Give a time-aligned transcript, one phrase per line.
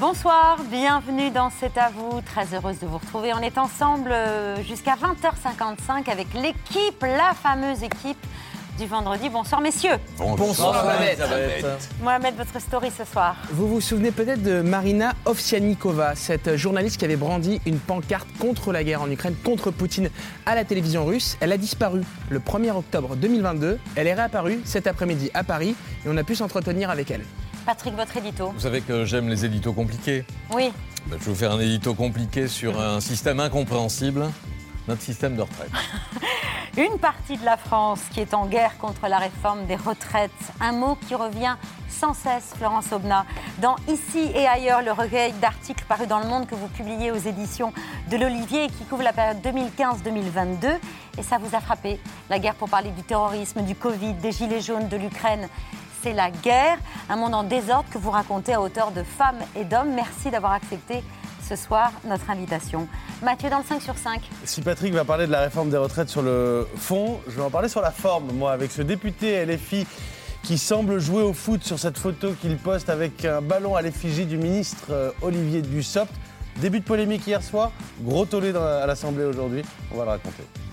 [0.00, 2.20] Bonsoir, bienvenue dans C'est à vous.
[2.20, 3.32] Très heureuse de vous retrouver.
[3.34, 8.24] On est ensemble euh, jusqu'à 20h55 avec l'équipe, la fameuse équipe
[8.78, 9.28] du vendredi.
[9.28, 9.96] Bonsoir messieurs.
[10.16, 11.18] Bonsoir, Mohamed.
[12.00, 13.34] Mohamed, votre story ce soir.
[13.50, 18.70] Vous vous souvenez peut-être de Marina Ovsianikova, cette journaliste qui avait brandi une pancarte contre
[18.70, 20.10] la guerre en Ukraine, contre Poutine
[20.46, 21.36] à la télévision russe.
[21.40, 23.80] Elle a disparu le 1er octobre 2022.
[23.96, 25.74] Elle est réapparue cet après-midi à Paris
[26.04, 27.24] et on a pu s'entretenir avec elle.
[27.68, 28.48] Patrick, votre édito.
[28.48, 30.24] Vous savez que j'aime les éditos compliqués.
[30.54, 30.72] Oui.
[31.04, 34.24] Ben, je vais vous faire un édito compliqué sur un système incompréhensible,
[34.88, 35.68] notre système de retraite.
[36.78, 40.30] Une partie de la France qui est en guerre contre la réforme des retraites.
[40.62, 41.56] Un mot qui revient
[41.90, 43.26] sans cesse, Florence Aubenas.
[43.60, 47.16] Dans Ici et ailleurs, le recueil d'articles parus dans Le Monde que vous publiez aux
[47.16, 47.74] éditions
[48.10, 50.68] de l'Olivier et qui couvre la période 2015-2022.
[51.18, 54.62] Et ça vous a frappé, la guerre pour parler du terrorisme, du Covid, des gilets
[54.62, 55.50] jaunes, de l'Ukraine
[56.02, 59.64] c'est la guerre, un monde en désordre que vous racontez à hauteur de femmes et
[59.64, 59.92] d'hommes.
[59.94, 61.02] Merci d'avoir accepté
[61.48, 62.88] ce soir notre invitation.
[63.22, 64.20] Mathieu, dans le 5 sur 5.
[64.44, 67.50] Si Patrick va parler de la réforme des retraites sur le fond, je vais en
[67.50, 69.86] parler sur la forme, moi, avec ce député LFI
[70.42, 74.26] qui semble jouer au foot sur cette photo qu'il poste avec un ballon à l'effigie
[74.26, 76.12] du ministre euh, Olivier Dussopt.
[76.56, 77.70] Début de polémique hier soir,
[78.02, 79.62] gros tollé à l'Assemblée aujourd'hui,
[79.92, 80.67] on va le raconter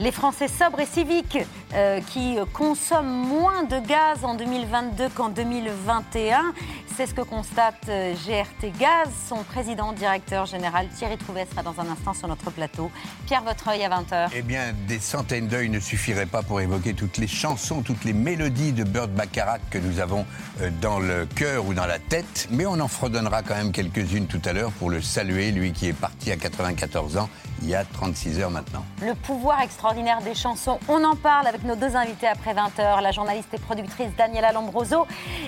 [0.00, 1.38] les Français sobres et civiques
[1.74, 6.52] euh, qui consomment moins de gaz en 2022 qu'en 2021.
[6.96, 9.08] C'est ce que constate euh, GRT Gaz.
[9.28, 12.90] Son président directeur général Thierry Trouvet sera dans un instant sur notre plateau.
[13.26, 14.30] Pierre Votre-œil à 20h.
[14.34, 18.12] Eh bien, des centaines d'œils ne suffiraient pas pour évoquer toutes les chansons, toutes les
[18.12, 20.26] mélodies de Burt Bacharach que nous avons
[20.60, 22.48] euh, dans le cœur ou dans la tête.
[22.50, 25.86] Mais on en fredonnera quand même quelques-unes tout à l'heure pour le saluer, lui qui
[25.86, 27.28] est parti à 94 ans
[27.62, 28.84] il y a 36 heures maintenant.
[29.02, 33.12] Le pouvoir extraordinaire des chansons, on en parle avec nos deux invités après 20h, la
[33.12, 35.06] journaliste et productrice Daniela Lombroso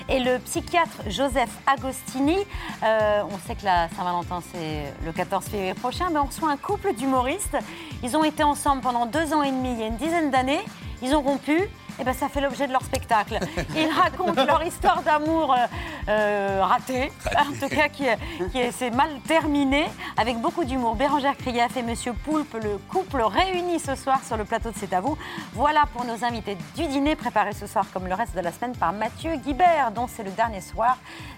[0.09, 2.37] et le psychiatre Joseph Agostini.
[2.83, 6.57] Euh, on sait que la Saint-Valentin, c'est le 14 février prochain, mais on reçoit un
[6.57, 7.57] couple d'humoristes.
[8.03, 10.61] Ils ont été ensemble pendant deux ans et demi, il y a une dizaine d'années.
[11.03, 11.67] Ils ont rompu
[11.99, 13.39] eh ben, ça fait l'objet de leur spectacle.
[13.75, 15.67] Ils racontent leur histoire d'amour euh,
[16.09, 18.05] euh, ratée, en tout cas qui,
[18.51, 19.87] qui s'est mal terminée,
[20.17, 20.95] avec beaucoup d'humour.
[20.95, 24.93] Bérangère Krief et Monsieur Poulpe, le couple réuni ce soir sur le plateau de C'est
[24.93, 25.17] à vous.
[25.53, 28.75] Voilà pour nos invités du dîner préparé ce soir comme le reste de la semaine
[28.75, 30.97] par Mathieu Guibert, dont c'est le dernier soir.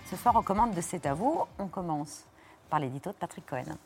[0.09, 1.42] Ce soir, on commande de C'est à vous.
[1.59, 2.24] On commence
[2.69, 3.78] par l'édito de Patrick Cohen.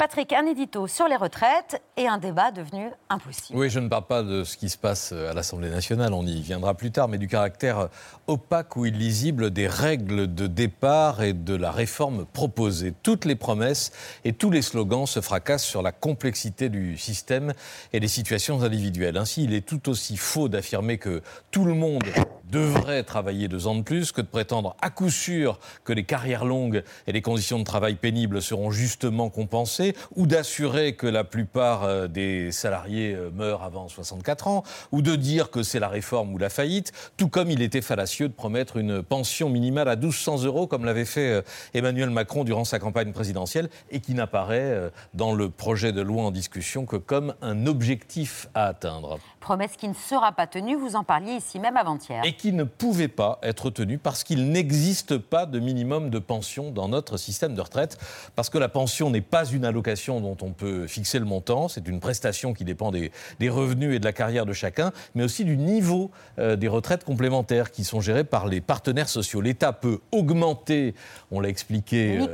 [0.00, 3.58] Patrick, un édito sur les retraites et un débat devenu impossible.
[3.58, 6.40] Oui, je ne parle pas de ce qui se passe à l'Assemblée nationale, on y
[6.40, 7.90] viendra plus tard, mais du caractère
[8.26, 12.94] opaque ou illisible des règles de départ et de la réforme proposée.
[13.02, 13.92] Toutes les promesses
[14.24, 17.52] et tous les slogans se fracassent sur la complexité du système
[17.92, 19.18] et des situations individuelles.
[19.18, 22.04] Ainsi, il est tout aussi faux d'affirmer que tout le monde
[22.50, 26.44] devrait travailler deux ans de plus que de prétendre à coup sûr que les carrières
[26.44, 31.84] longues et les conditions de travail pénibles seront justement compensées, ou d'assurer que la plupart
[31.84, 34.62] euh, des salariés euh, meurent avant 64 ans,
[34.92, 38.28] ou de dire que c'est la réforme ou la faillite, tout comme il était fallacieux
[38.28, 41.42] de promettre une pension minimale à 1200 euros, comme l'avait fait euh,
[41.74, 46.30] Emmanuel Macron durant sa campagne présidentielle, et qui n'apparaît dans le projet de loi en
[46.30, 49.18] discussion que comme un objectif à atteindre.
[49.40, 53.08] Promesse qui ne sera pas tenue, vous en parliez ici même avant-hier qui ne pouvait
[53.08, 57.60] pas être tenu parce qu'il n'existe pas de minimum de pension dans notre système de
[57.60, 57.98] retraite,
[58.34, 61.86] parce que la pension n'est pas une allocation dont on peut fixer le montant, c'est
[61.86, 63.10] une prestation qui dépend des,
[63.50, 67.70] revenus et de la carrière de chacun, mais aussi du niveau euh, des retraites complémentaires
[67.72, 69.42] qui sont gérées par les partenaires sociaux.
[69.42, 70.94] L'État peut augmenter,
[71.30, 72.16] on l'a expliqué.
[72.16, 72.26] Euh.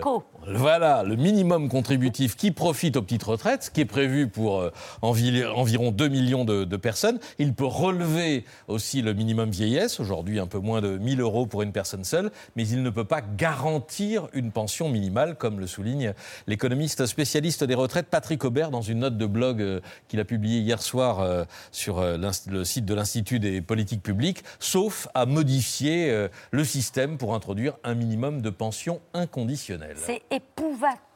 [0.48, 4.70] Voilà, le minimum contributif qui profite aux petites retraites, qui est prévu pour euh,
[5.02, 7.19] environ 2 millions de, de, personnes.
[7.40, 11.62] Il peut relever aussi le minimum vieillesse, aujourd'hui un peu moins de 1000 euros pour
[11.62, 16.14] une personne seule, mais il ne peut pas garantir une pension minimale, comme le souligne
[16.46, 20.60] l'économiste spécialiste des retraites Patrick Aubert dans une note de blog euh, qu'il a publiée
[20.60, 26.64] hier soir euh, sur le site de l'Institut des politiques publiques, sauf à modifier le
[26.64, 29.96] système pour introduire un minimum de pension inconditionnelle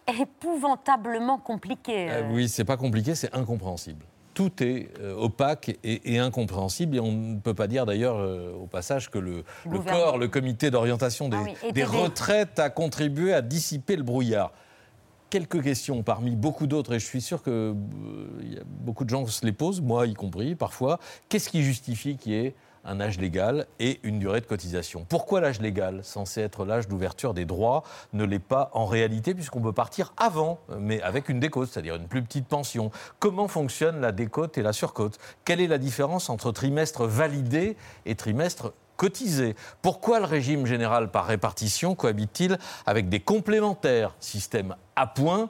[0.07, 2.11] épouvantablement compliqué.
[2.11, 2.31] Euh, euh.
[2.33, 4.05] oui, c'est pas compliqué, c'est incompréhensible.
[4.35, 6.97] Tout est euh, opaque et, et incompréhensible.
[6.97, 9.45] Et on ne peut pas dire d'ailleurs euh, au passage que le,
[9.87, 14.53] corps, le comité d'orientation des, Ah oui, des retraites a contribué à dissiper le brouillard.
[15.31, 17.75] Quelques questions parmi beaucoup d'autres, et je suis sûr que euh,
[18.43, 20.99] il y a beaucoup de gens se les posent, moi y compris parfois.
[21.29, 22.55] Qu'est-ce qui justifie qu'il y ait
[22.85, 25.05] un âge légal et une durée de cotisation.
[25.09, 27.83] Pourquoi l'âge légal, censé être l'âge d'ouverture des droits,
[28.13, 32.09] ne l'est pas en réalité, puisqu'on peut partir avant, mais avec une décote, c'est-à-dire une
[32.09, 32.91] plus petite pension?
[33.19, 35.19] Comment fonctionne la décote et la surcote?
[35.45, 41.27] Quelle est la différence entre trimestre validé et trimestre cotisé Pourquoi le régime général par
[41.27, 45.49] répartition cohabite-t-il avec des complémentaires, système à points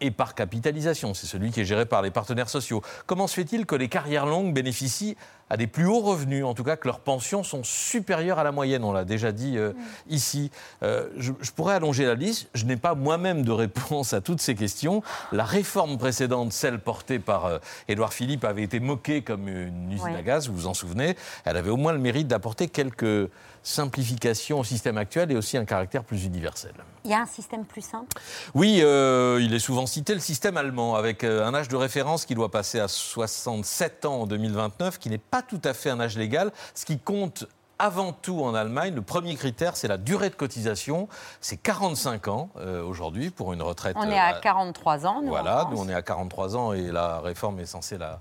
[0.00, 1.14] et par capitalisation?
[1.14, 2.82] C'est celui qui est géré par les partenaires sociaux.
[3.06, 5.16] Comment se fait-il que les carrières longues bénéficient
[5.50, 8.52] à des plus hauts revenus, en tout cas que leurs pensions sont supérieures à la
[8.52, 9.72] moyenne, on l'a déjà dit euh,
[10.08, 10.50] ici.
[10.82, 14.40] Euh, je, je pourrais allonger la liste, je n'ai pas moi-même de réponse à toutes
[14.40, 15.02] ces questions.
[15.32, 17.58] La réforme précédente, celle portée par euh,
[17.88, 20.14] Édouard Philippe, avait été moquée comme une usine Ouais.
[20.16, 21.16] à gaz, vous vous en souvenez.
[21.44, 23.28] Elle avait au moins le mérite d'apporter quelques
[23.62, 26.72] simplifications au système actuel et aussi un caractère plus universel.
[27.04, 28.06] Il y a un système plus simple?
[28.54, 32.50] Oui, il est souvent cité le système allemand, avec un âge de référence qui doit
[32.50, 36.52] passer à 67 ans en 2029, qui n'est pas tout à fait un âge légal.
[36.74, 37.46] Ce qui compte
[37.78, 41.08] avant tout en Allemagne, le premier critère, c'est la durée de cotisation.
[41.40, 43.96] C'est 45 ans euh, aujourd'hui pour une retraite.
[43.98, 45.28] On euh, est à 43 ans, nous.
[45.28, 48.18] en voilà, nous on est à 43 ans et la réforme est censée la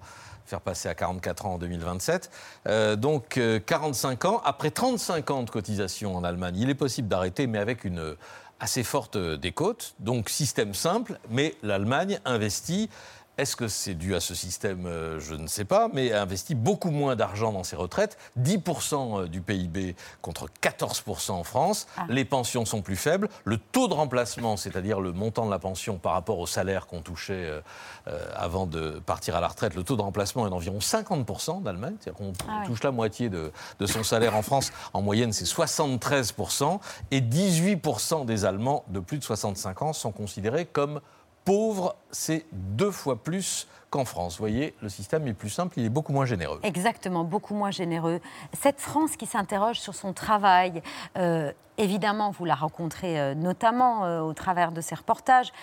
[0.47, 2.31] faire passer à 44 ans en 2027.
[2.67, 7.07] Euh, donc euh, 45 ans, après 35 ans de cotisation en Allemagne, il est possible
[7.07, 8.17] d'arrêter, mais avec une euh,
[8.59, 9.93] assez forte euh, décote.
[9.99, 12.89] Donc système simple, mais l'Allemagne investit.
[13.37, 16.89] Est-ce que c'est dû à ce système Euh, Je ne sais pas, mais investit beaucoup
[16.89, 21.87] moins d'argent dans ses retraites, 10% du PIB contre 14% en France.
[22.09, 23.29] Les pensions sont plus faibles.
[23.45, 27.01] Le taux de remplacement, c'est-à-dire le montant de la pension par rapport au salaire qu'on
[27.01, 27.61] touchait euh,
[28.07, 31.95] euh, avant de partir à la retraite, le taux de remplacement est d'environ 50% d'Allemagne.
[31.99, 32.67] C'est-à-dire qu'on Ah oui.
[32.67, 34.71] touche la moitié de, de son salaire en France.
[34.93, 36.79] En moyenne, c'est 73%.
[37.11, 41.01] Et 18% des Allemands de plus de 65 ans sont considérés comme
[41.47, 41.95] pauvres.
[42.11, 44.33] C'est deux fois plus qu'en France.
[44.33, 46.59] Vous voyez, le système est plus simple, il est beaucoup moins généreux.
[46.63, 48.19] Exactement, beaucoup moins généreux.
[48.51, 50.83] Cette France qui s'interroge sur son travail,
[51.17, 55.53] euh, évidemment, vous la rencontrez euh, notamment euh, au travers de ces reportages.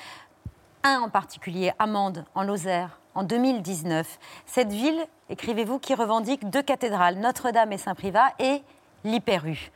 [0.84, 4.18] Un en particulier, Amande, en Lozère, en 2019.
[4.46, 8.62] Cette ville, écrivez-vous, qui revendique deux cathédrales, Notre-Dame et Saint-Privat, et
[9.04, 9.70] l'Hyper-U.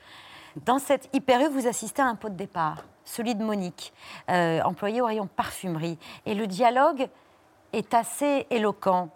[0.65, 3.93] Dans cette Hyper-U, vous assistez à un pot de départ, celui de Monique,
[4.31, 5.99] euh, employée au rayon parfumerie.
[6.27, 7.09] Et le dialogue
[7.73, 9.09] est assez éloquent.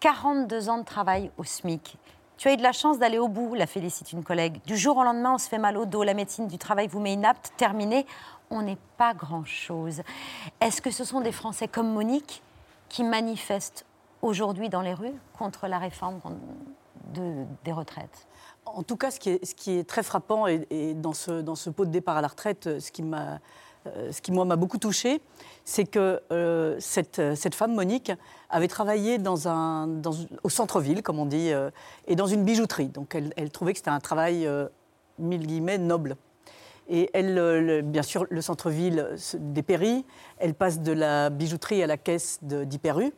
[0.00, 1.96] 42 ans de travail au SMIC.
[2.36, 4.60] Tu as eu de la chance d'aller au bout, la félicite une collègue.
[4.66, 7.00] Du jour au lendemain, on se fait mal au dos, la médecine du travail vous
[7.00, 8.04] met inapte, terminé.
[8.50, 10.02] On n'est pas grand-chose.
[10.60, 12.42] Est-ce que ce sont des Français comme Monique
[12.90, 13.86] qui manifestent
[14.22, 16.20] aujourd'hui dans les rues contre la réforme
[17.14, 18.26] de- des retraites?
[18.66, 19.30] En tout cas, ce qui
[19.78, 23.02] est, très frappant, et, dans, ce, pot de départ à la retraite, euh, ce qui,
[23.02, 23.38] m'a,
[23.86, 25.20] euh, ce qui moi, m'a beaucoup touché,
[25.64, 28.12] c'est que euh, cette, femme, Monique,
[28.50, 29.18] avait travaillé
[30.42, 31.50] au centre-ville, comme on dit,
[32.06, 32.88] et dans une bijouterie.
[32.88, 34.48] Donc elle, trouvait que c'était un travail,
[35.18, 36.16] mille guillemets, noble.
[36.88, 40.04] Et elle, le- bien sûr, le centre-ville dépérit.
[40.38, 43.12] Elle passe de la bijouterie à la caisse d'Hyper-U,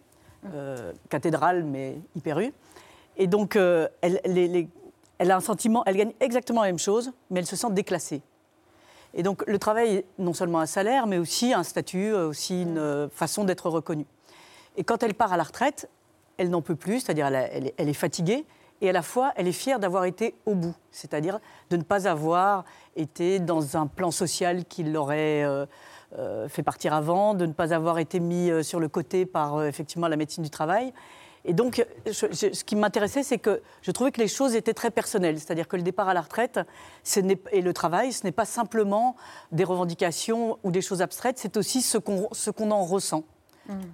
[1.11, 2.55] cathédrale, mais Hyper-U.
[3.19, 3.59] Et donc,
[4.25, 4.69] les-
[5.19, 8.23] elle a un sentiment, elle gagne exactement la même chose, mais elle se sent déclassée.
[9.15, 12.63] Et donc, le travail est non seulement un salaire, mais aussi un statut, euh, aussi
[12.63, 14.07] une euh, façon d'être reconnue.
[14.77, 15.89] Et quand elle part à la retraite,
[16.37, 18.45] elle n'en peut plus, c'est-à-dire elle, est- fatiguée,
[18.81, 22.07] et à la fois, elle est fière d'avoir été au bout, c'est-à-dire de ne pas
[22.07, 25.67] avoir été dans un plan social qui l'aurait euh,
[26.17, 29.67] euh, fait partir avant, de ne pas avoir été mis sur le côté par euh,
[29.67, 30.93] effectivement la médecine du travail.
[31.45, 34.75] Et donc, je- je- ce qui m'intéressait, c'est que je trouvais que les choses étaient
[34.75, 35.39] très personnelles.
[35.39, 36.61] C'est-à-dire que le départ à la retraite
[37.05, 37.21] ce
[37.53, 39.17] et le travail, ce n'est pas simplement
[39.53, 43.23] des revendications ou des choses abstraites, c'est aussi ce qu'on ce qu'on en ressent.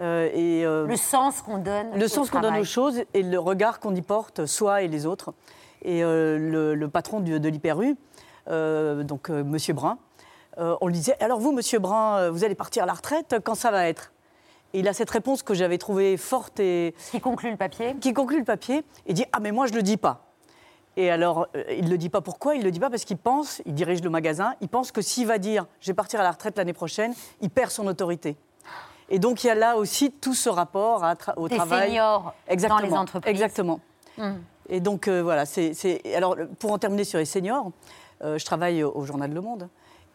[0.01, 3.23] Euh, et, euh, Le sens qu'on donne le au sens qu'on donne aux choses et
[3.25, 5.35] le regard qu'on y porte, soi et les autres.
[5.83, 7.97] Et euh, le, le patron du- de l'Hyper-U,
[8.49, 9.99] euh, donc Monsieur Brun,
[10.57, 13.71] on lui disait Alors vous, Monsieur Brun, vous allez partir à la retraite, quand ça
[13.73, 14.13] va être?
[14.75, 18.13] Et il a cette réponse que j'avais trouvée forte et Qui conclut le papier qui
[18.13, 20.27] conclut le papier et dit Ah, mais moi, je ne le dis pas.
[20.97, 22.91] Et alors, euh, il ne le dit pas pourquoi Il ne le dit pas?
[22.91, 25.95] Parce qu'il pense, il dirige le magasin, il pense que s'il va dire Je vais
[25.95, 28.37] partir à la retraite l'année prochaine, il perd son autorité.
[29.11, 31.89] Et donc, il y a là aussi tout ce rapport à tra- au Des travail.
[31.91, 32.81] seniors Exactement.
[32.81, 33.31] dans les entreprises.
[33.31, 33.81] Exactement.
[34.19, 34.41] Hum.
[34.69, 35.75] Et donc, euh, voilà, c'est,
[36.17, 37.71] Alors, pour en terminer sur les seniors,
[38.23, 39.69] euh, je travaille au, au journal Le Monde.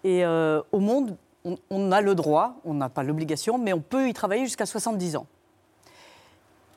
[0.04, 1.16] Et euh, au Monde,
[1.46, 5.16] on, a le droit, on n'a pas l'obligation, mais on peut y travailler jusqu'à 70
[5.16, 5.28] ans.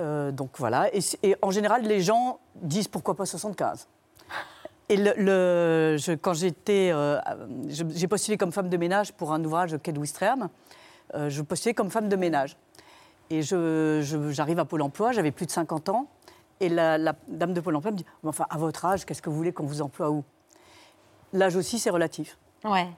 [0.00, 0.90] Euh, donc voilà.
[0.94, 3.88] Et, en général, les gens disent pourquoi pas 75.
[4.88, 4.96] Et
[6.20, 7.18] quand j'étais, euh,
[7.68, 10.48] je- j'ai postulé comme femme de ménage pour un ouvrage Ked Wistreham,
[11.14, 12.56] euh, je postulais comme femme de ménage.
[13.30, 16.06] Et j'arrive à Pôle emploi, j'avais plus de 50 ans,
[16.60, 19.36] et la, dame de Pôle emploi me dit Enfin, à votre âge, qu'est-ce que vous
[19.36, 20.24] voulez qu'on vous emploie où?
[21.32, 22.36] L'âge aussi, c'est relatif.
[22.64, 22.88] Ouais.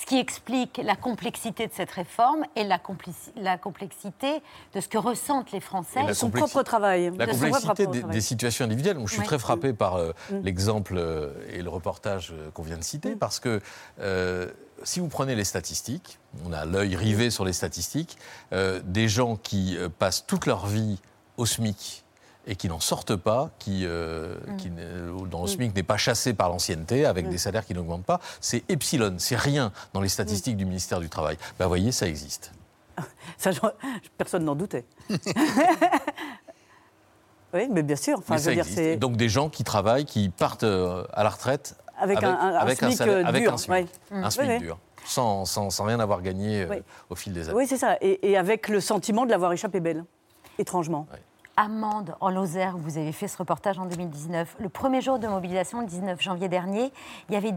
[0.00, 2.78] Ce qui explique la complexité de cette réforme et la,
[3.58, 4.40] complexité
[4.74, 6.00] de ce que ressentent les Français.
[6.00, 7.12] Et la Son propre travail.
[7.18, 8.14] La De complexité des, travail.
[8.14, 8.96] des situations individuelles.
[8.96, 10.40] Moi, je suis très frappé par euh, Mm.
[10.42, 13.60] l'exemple euh, et le reportage euh, qu'on vient de citer, parce que
[14.00, 14.48] euh,
[14.82, 18.16] si vous prenez les statistiques, on a l'œil rivé sur les statistiques,
[18.52, 20.98] euh, des gens qui euh, passent toute leur vie
[21.36, 22.04] au SMIC
[22.46, 26.32] et qui n'en sortent pas, qui, euh, qui ne- dont le SMIC n'est pas chassé
[26.34, 30.56] par l'ancienneté, avec des salaires qui n'augmentent pas, c'est epsilon, c'est rien dans les statistiques
[30.56, 31.36] du ministère du Travail.
[31.58, 32.52] Ben, vous voyez, ça existe.
[33.38, 33.50] Ça,
[34.18, 34.84] personne n'en doutait.
[37.54, 38.18] oui, mais bien sûr.
[38.18, 38.78] Enfin, Mais je ça veux dire, existe.
[38.78, 42.28] c'est Et Donc des gens qui travaillent, qui partent euh, à la retraite avec, un,
[42.30, 43.52] un- un avec SMIC salaire- avec dur.
[43.54, 43.86] un SMIC, ouais.
[44.22, 44.60] un SMIC Oui, oui.
[44.62, 47.56] dur, sans, sans, sans rien avoir gagné euh, au fil des années.
[47.56, 47.96] Oui, c'est ça.
[48.00, 50.04] Et, et avec le sentiment de l'avoir échappé belle,
[50.58, 51.06] étrangement.
[51.60, 54.56] Amande, en Lozère, où vous avez fait ce reportage en 2019.
[54.60, 56.90] Le premier jour de mobilisation, le 19 janvier dernier,
[57.28, 57.52] il y avait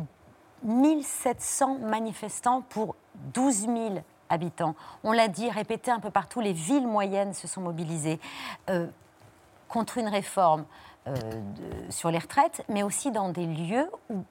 [0.63, 2.95] 1700 manifestants pour
[3.33, 3.77] 12 000
[4.27, 4.75] habitants.
[5.05, 8.19] On l'a dit, répété un peu partout, les villes moyennes se sont mobilisées
[8.69, 8.88] euh,
[9.69, 10.65] contre une réforme
[11.07, 11.13] euh,
[11.89, 14.25] sur les retraites, mais aussi dans des lieux où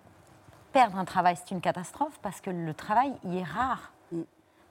[0.74, 3.92] perdre un travail, c'est une catastrophe parce que le travail y est rare.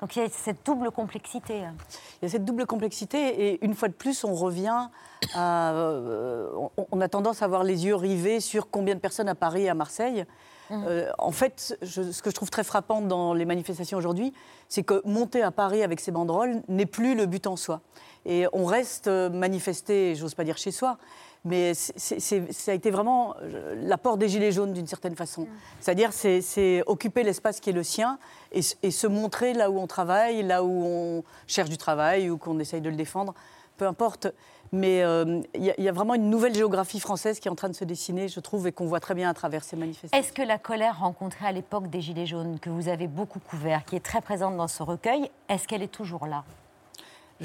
[0.02, 1.64] Donc il y a cette double complexité.
[1.64, 1.76] hein.
[2.22, 4.88] Il y a cette double complexité et une fois de plus, on revient
[5.36, 5.74] à...
[5.74, 6.50] euh,
[6.92, 9.70] on, a tendance à avoir les yeux rivés sur combien de personnes à Paris et
[9.70, 10.26] à Marseille.
[10.72, 14.34] Euh, en fait, je- ce que je trouve très frappant dans les manifestations aujourd'hui,
[14.70, 17.82] c'est que monter à Paris avec ces banderoles n'est plus le but en soi.
[18.26, 20.98] Et on reste euh, manifesté, j'ose pas dire chez soi,
[21.44, 25.16] mais c'est- c'est- c'est- ça a été vraiment euh, l'apport des Gilets jaunes d'une certaine
[25.16, 25.48] façon.
[25.80, 28.20] C'est-à-dire, c'est- c'est occuper l'espace qui est le sien
[28.52, 32.60] et, se montrer là où on travaille, là où on cherche du travail ou qu'on
[32.60, 33.34] essaye de le défendre,
[33.78, 34.28] peu importe.
[34.74, 37.52] Mais euh, il y, a- il y a vraiment une nouvelle géographie française qui est
[37.52, 39.76] en train de se dessiner, je trouve, et qu'on voit très bien à travers ces
[39.76, 40.18] manifestations.
[40.18, 43.84] Est-ce que la colère rencontrée à l'époque des Gilets jaunes, que vous avez beaucoup couvert,
[43.84, 46.46] qui est très présente dans ce recueil, est-ce qu'elle est toujours là?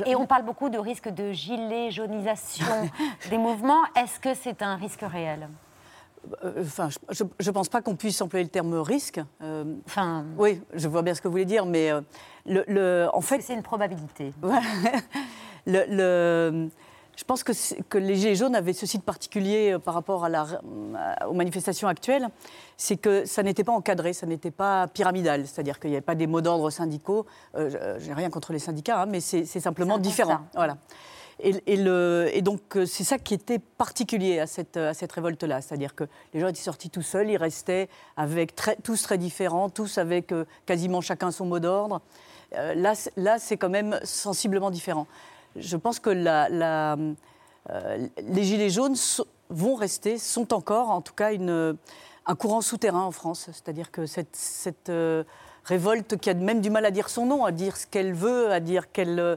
[0.05, 2.67] Et on parle beaucoup de risque de gilet jaunisation
[3.31, 3.83] des mouvements.
[3.97, 5.49] Est-ce que c'est un risque réel?
[6.45, 9.21] Euh, Enfin, je ne pense pas qu'on puisse employer le terme risque.
[9.43, 12.01] Euh, Enfin, oui, je vois bien ce que vous voulez dire, mais euh,
[12.45, 14.33] le, le- en fait, c'est une probabilité
[15.67, 16.69] Le- le-
[17.17, 17.53] je pense que,
[17.99, 21.89] les Gilets jaunes avaient ceci de particulier euh, par rapport à la, euh, aux manifestations
[21.89, 22.29] actuelles,
[22.77, 26.15] c'est que ça n'était pas encadré, ça n'était pas pyramidal, c'est-à-dire qu'il n'y avait pas
[26.15, 27.27] des mots d'ordre syndicaux.
[27.57, 30.41] Euh, je- J'ai rien contre les syndicats, hein, mais c'est simplement différent.
[30.55, 30.77] Voilà.
[31.41, 35.61] Et, et le- et donc, c'est ça qui était particulier à cette, à cette révolte-là.
[35.61, 39.69] C'est-à-dire que les gens étaient sortis tout seuls, ils restaient avec très- tous très différents,
[39.69, 42.01] tous avec euh, quasiment chacun son mot d'ordre.
[42.55, 42.75] Euh,
[43.17, 45.07] là, c'est quand même sensiblement différent.
[45.59, 46.11] Je pense que
[47.71, 48.97] euh, les Gilets jaunes
[49.49, 53.49] vont rester, sont encore, en tout cas, un courant souterrain en France.
[53.53, 55.25] C'est-à-dire que cette, euh,
[55.65, 58.53] révolte qui a même du mal à dire son nom, à dire ce qu'elle veut,
[58.53, 59.19] à dire qu'elle.
[59.19, 59.37] euh,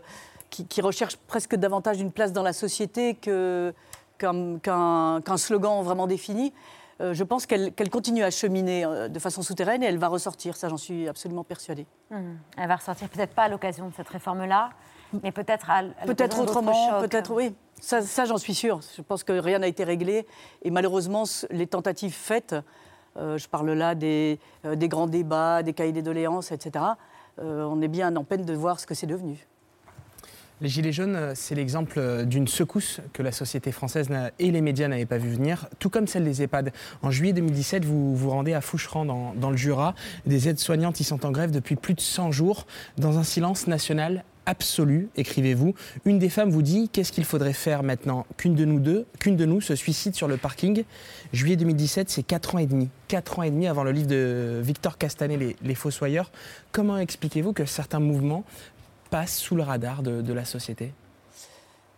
[0.49, 3.71] qui, recherche presque davantage une place dans la société qu'un
[5.37, 6.51] slogan vraiment défini.
[6.99, 10.77] Je pense qu'elle continue à cheminer de façon souterraine et elle va ressortir, ça j'en
[10.77, 11.85] suis absolument persuadée.
[12.09, 12.33] Hmm.
[12.57, 14.71] Elle va ressortir peut-être pas à l'occasion de cette réforme-là,
[15.23, 17.53] mais peut-être à, à l'occasion Peut-être autrement, peut-être oui.
[17.81, 18.81] Ça, ça, j'en suis sûre.
[18.95, 20.25] Je pense que rien n'a été réglé.
[20.63, 22.55] Et malheureusement, les tentatives faites,
[23.17, 26.85] euh, je parle là des, euh, des grands débats, des cahiers des doléances, etc.,
[27.41, 29.47] euh, on est bien en peine de voir ce que c'est devenu.
[30.61, 35.05] Les Gilets jaunes, c'est l'exemple d'une secousse que la société française et les médias n'avaient
[35.05, 36.73] pas vu venir, tout comme celle des EHPAD.
[37.01, 39.95] En juillet 2017, vous vous rendez à Foucheran, dans, dans le Jura.
[40.25, 42.65] Des aides-soignantes y sont en grève depuis plus de 100 jours,
[42.97, 45.75] dans un silence national absolu, écrivez-vous.
[46.05, 49.35] Une des femmes vous dit qu'est-ce qu'il faudrait faire maintenant qu'une de nous deux, qu'une
[49.35, 50.83] de nous se suicide sur le parking.
[51.33, 52.89] Juillet 2017, c'est 4 ans et demi.
[53.09, 56.31] 4 ans et demi avant le livre de Victor Castanet, Les, Fossoyeurs.
[56.71, 58.43] Comment expliquez-vous que certains mouvements
[59.11, 60.93] passent sous le radar de, la société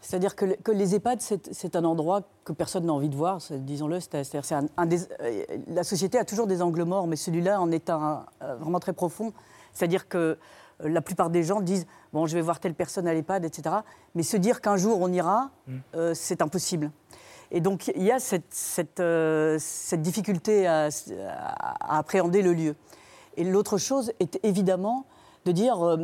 [0.01, 3.39] C'est-à-dire que, le- que les EHPAD, c'est un endroit que personne n'a envie de voir,
[3.49, 3.97] disons-le.
[3.97, 8.81] euh, la société a toujours des angles morts, mais celui-là en est un euh, vraiment
[8.81, 9.31] très profond.
[9.73, 10.37] C'est-à-dire que
[10.83, 13.75] la plupart des gens disent bon, je vais voir telle personne à l'EHPAD, etc.
[14.15, 15.49] Mais se dire qu'un jour on ira,
[15.95, 16.91] euh, c'est impossible.
[17.51, 20.89] Et donc il y a cette, cette, euh, cette difficulté à,
[21.29, 22.75] à appréhender le lieu.
[23.37, 25.05] Et l'autre chose est évidemment
[25.45, 25.97] de dire euh,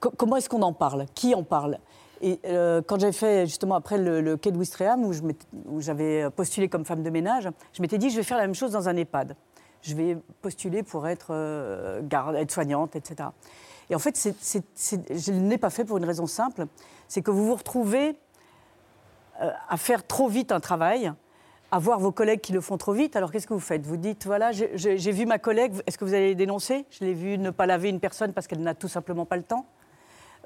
[0.00, 1.78] co- comment est-ce qu'on en parle, qui en parle?
[2.20, 6.84] Et quand j'avais fait justement après le, le quai de Ouistreham, où j'avais postulé comme
[6.84, 9.36] femme de ménage, je m'étais dit je vais faire la même chose dans un EHPAD.
[9.82, 13.28] Je vais postuler pour être garde, être soignante, etc.
[13.90, 16.66] Et en fait, je ne l'ai pas fait pour une raison simple,
[17.08, 18.16] c'est que vous vous retrouvez
[19.40, 21.12] euh, à faire trop vite un travail,
[21.70, 23.16] à voir vos collègues qui le font trop vite.
[23.16, 23.86] Alors qu'est-ce que vous faites?
[23.86, 26.86] Vous dites voilà, j'ai- vu ma collègue, est-ce que vous allez les dénoncer?
[26.90, 29.42] Je l'ai vu ne pas laver une personne parce qu'elle n'a tout simplement pas le
[29.42, 29.66] temps.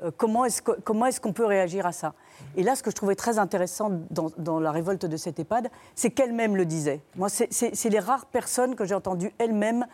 [0.02, 2.14] Euh, comment est-ce qu'on peut réagir à ça?
[2.56, 5.70] Et là, ce que je trouvais très intéressant dans, dans la révolte de cette EHPAD,
[5.94, 7.00] c'est qu'elle-même le disait.
[7.16, 9.86] Moi, c'est- les rares personnes que j'ai entendues elles-mêmes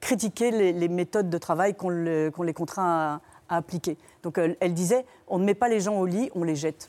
[0.00, 3.96] critiquer les, méthodes de travail qu'on le- qu'on les contraint à, appliquer.
[4.22, 6.88] Donc, euh, elle disait on ne met pas les gens au lit, on les jette.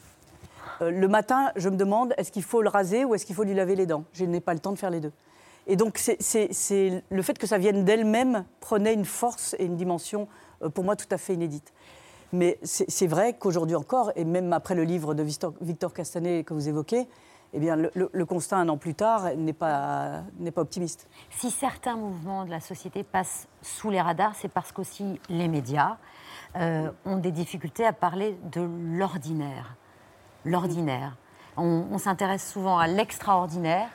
[0.81, 3.43] Euh, le matin, je me demande, est-ce qu'il faut le raser ou est-ce qu'il faut
[3.43, 4.03] lui laver les dents?
[4.13, 5.11] Je n'ai pas le temps de faire les deux.
[5.67, 10.27] Et donc, c'est- le fait que ça vienne d'elle-même prenait une force et une dimension,
[10.63, 11.71] euh, pour moi, tout à fait inédite.
[12.33, 16.43] Mais c'est c'est vrai qu'aujourd'hui encore, et même après le livre de Victor, Victor Castanet
[16.45, 17.07] que vous évoquez,
[17.53, 21.07] eh bien, le, constat un an plus tard n'est pas, n'est pas optimiste.
[21.29, 25.97] Si certains mouvements de la société passent sous les radars, c'est parce qu'aussi les médias
[26.55, 29.75] euh, ont des difficultés à parler de l'ordinaire.
[30.45, 31.17] L'ordinaire.
[31.57, 33.89] On, on s'intéresse souvent à l'extraordinaire,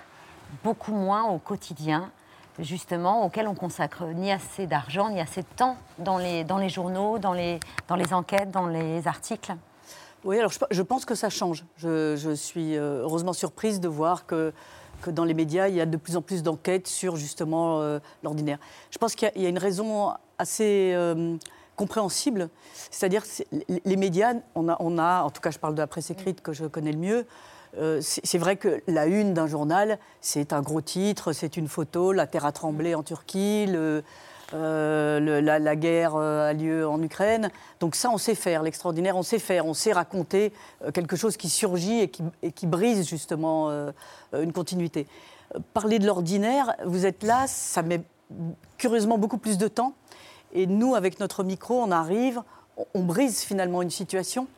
[0.62, 2.10] beaucoup moins au quotidien,
[2.58, 6.68] justement, auquel on consacre ni assez d'argent, ni assez de temps dans les, dans les
[6.68, 9.54] journaux, dans les, dans les enquêtes, dans les articles.
[10.24, 11.64] Oui, alors je, pense que ça change.
[11.76, 14.52] Je, suis euh, heureusement surprise de voir que,
[15.06, 18.58] dans les médias, il y a de plus en plus d'enquêtes sur justement euh, l'ordinaire.
[18.90, 21.36] Je pense qu'il y, a- une raison assez euh,
[21.76, 22.48] compréhensible,
[22.90, 23.44] c'est-à-dire que
[23.84, 24.68] les, médias, on
[24.98, 27.26] a, en tout cas je parle de la presse écrite que je connais le mieux,
[28.00, 32.26] c'est vrai que la une d'un journal, c'est un gros titre, c'est une photo, la
[32.26, 33.66] terre a tremblé en Turquie,
[34.54, 37.50] euh, la, guerre euh, a lieu en Ukraine.
[37.80, 40.52] Donc ça, on sait faire, l'extraordinaire, on sait faire, on sait raconter
[40.84, 42.00] euh, quelque chose qui surgit
[42.42, 43.70] et qui, brise justement
[44.32, 45.06] une continuité.
[45.72, 48.02] Parler de l'ordinaire, vous êtes là, ça met
[48.76, 49.94] curieusement beaucoup plus de temps.
[50.52, 52.42] Et nous, avec notre micro, on arrive,
[52.94, 54.48] on, brise finalement une situation.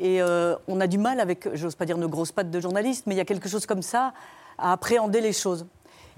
[0.00, 3.14] Et on a du mal avec, j'ose pas dire nos grosses pattes de journalistes, mais
[3.14, 4.14] il y a quelque chose comme ça
[4.56, 5.66] à appréhender les choses.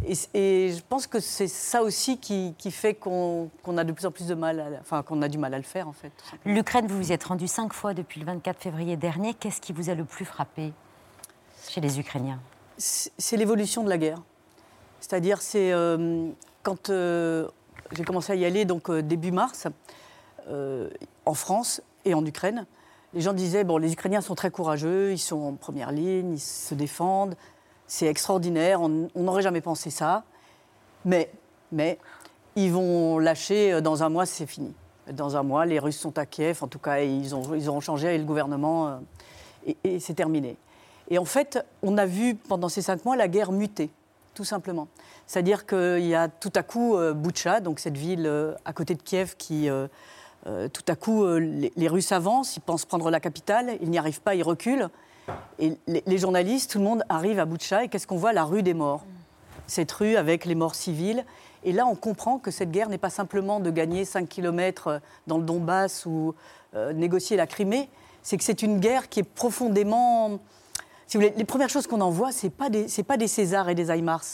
[0.07, 4.07] Et, et je pense que c'est ça aussi qui, qui fait qu'on a de plus
[4.07, 6.13] en plus de mal, à, enfin qu'on a du mal à le faire en fait.
[6.45, 9.35] L'Ukraine, vous vous y êtes rendu cinq fois depuis le 24 février dernier.
[9.35, 10.73] Qu'est-ce qui vous a le plus frappé
[11.69, 12.41] chez les Ukrainiens?
[12.77, 14.19] C'est l'évolution de la guerre.
[15.01, 16.31] C'est-à-dire, c'est euh,
[16.63, 17.49] quand euh,
[17.93, 19.67] j'ai commencé à y aller, donc euh, début mars,
[21.25, 22.67] en France et en Ukraine,
[23.15, 26.41] les gens disaient bon, les Ukrainiens sont très courageux, ils sont en première ligne, ils
[26.41, 27.35] se défendent,
[27.95, 30.25] c'est extraordinaire, on n'aurait jamais pensé ça,
[31.05, 31.31] mais,
[31.71, 31.97] mais
[32.57, 34.75] ils vont lâcher euh, dans un mois, c'est fini.
[35.13, 37.79] Dans un mois, les Russes sont à Kiev, en tout cas, ils, ont, ils auront
[37.79, 38.97] changé avec le gouvernement euh,
[39.65, 40.57] et, et c'est terminé.
[41.09, 43.91] Et en fait, on a vu pendant ces cinq mois la guerre muter,
[44.35, 44.89] tout simplement.
[45.29, 48.97] C'est-à-dire qu'il y a tout à coup euh, Boutcha, donc cette ville euh, à côté
[48.97, 49.69] de Kiev, qui
[50.73, 54.21] tout à coup les, les Russes avancent, ils pensent prendre la capitale, ils n'y arrivent
[54.21, 54.91] pas, ils reculent.
[55.59, 58.33] Et les, journalistes, tout le monde arrive à Boutcha et qu'est-ce qu'on voit?
[58.33, 59.05] La rue des morts.
[59.67, 61.25] Cette rue avec les morts civils.
[61.65, 65.39] Et là, on comprend que cette guerre n'est pas simplement de gagner 5 km dans
[65.39, 66.35] le Donbass ou
[66.75, 67.89] euh, négocier la Crimée,
[68.23, 70.39] c'est que c'est une guerre qui est profondément
[71.07, 73.29] si vous voulez, les premières choses qu'on en voit, ce n'est pas, des- pas des
[73.29, 74.25] Césars et des Aymars.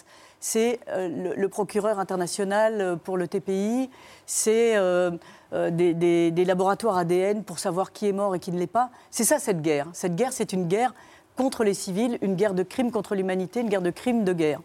[0.42, 3.90] C'est euh, le, le procureur international euh, pour le TPI,
[4.26, 5.10] c'est euh,
[5.52, 8.90] des, des- des laboratoires ADN pour savoir qui est mort et qui ne l'est pas.
[9.10, 9.86] C'est ça cette guerre.
[9.92, 10.94] Cette guerre, c'est une guerre
[11.36, 14.60] contre les civils, une guerre de crimes contre l'humanité, une guerre de crimes de guerre.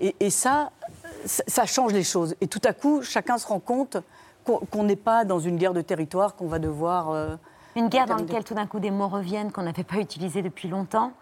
[0.00, 0.70] Et, et ça,
[1.24, 2.34] ça, ça change les choses.
[2.40, 3.96] Et tout à coup, chacun se rend compte
[4.44, 7.10] qu'on n'est pas dans une guerre de territoire qu'on va devoir...
[7.10, 7.36] euh,
[7.76, 10.68] Une guerre dans laquelle tout d'un coup des mots reviennent qu'on n'avait pas utilisés depuis
[10.68, 11.12] longtemps,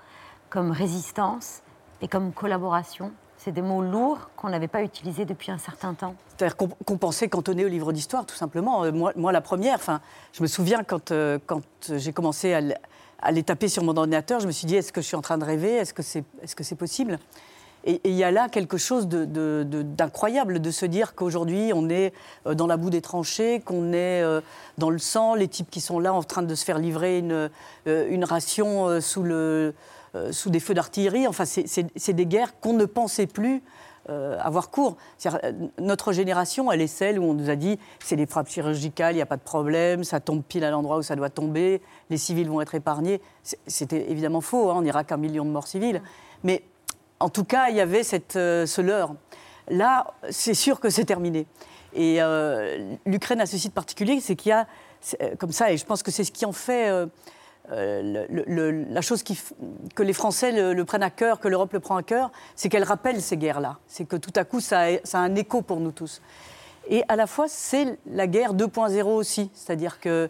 [0.48, 1.60] comme résistance
[2.00, 3.12] et comme collaboration.
[3.42, 6.14] C'est des mots lourds qu'on n'avait pas utilisés depuis un certain temps.
[6.36, 8.84] C'est-à-dire qu'on pensait cantonner au livre d'histoire, tout simplement.
[8.84, 10.00] Euh, Moi, moi la première, enfin,
[10.34, 14.46] je me souviens quand, euh, quand j'ai commencé à, les taper sur mon ordinateur, je
[14.46, 15.72] me suis dit, est-ce que je suis en train de rêver?
[15.74, 17.18] Est-ce que c'est est -ce c'est possible?
[17.84, 21.72] Et il y a là quelque chose de- de- de- d'incroyable de, se dire qu'aujourd'hui,
[21.74, 22.12] on est
[22.46, 24.42] euh, dans la boue des tranchées, qu'on est euh,
[24.76, 27.48] dans le sang, les types qui sont là en train de se faire livrer une,
[27.86, 29.72] euh, une ration euh, sous, le, euh,
[30.32, 31.26] sous des feux d'artillerie.
[31.26, 33.62] Enfin, c'est- des guerres qu'on ne pensait plus
[34.08, 34.96] euh, avoir cours.
[35.26, 39.12] Euh, Notre génération, elle est celle où on nous a dit c'est des frappes chirurgicales,
[39.12, 41.80] il n'y a pas de problème, ça tombe pile à l'endroit où ça doit tomber,
[42.08, 43.20] les civils vont être épargnés.
[43.66, 46.00] C'était évidemment faux, hein, on n'ira qu'un million de morts civils.
[46.42, 46.64] Mais
[47.20, 49.14] en tout cas, il y avait cette, euh, ce leurre.
[49.68, 51.46] Là, c'est sûr que c'est terminé.
[51.92, 54.66] Et euh, l'Ukraine a ce site particulier, c'est qu'il y a,
[55.20, 56.90] euh, comme ça, et je pense que c'est ce qui en fait
[57.72, 62.02] euh, la chose que les Français le, prennent à cœur, que l'Europe le prend à
[62.02, 63.78] cœur, c'est qu'elle rappelle ces guerres-là.
[63.86, 66.20] C'est que tout à coup, ça a, un écho pour nous tous.
[66.88, 69.50] Et à la fois, c'est la guerre 2.0 aussi.
[69.54, 70.28] C'est-à-dire que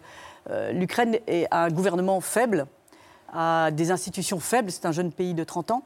[0.49, 1.17] euh, l'Ukraine
[1.49, 2.67] a un gouvernement faible,
[3.33, 5.83] a des institutions faibles, c'est un jeune pays de 30 ans,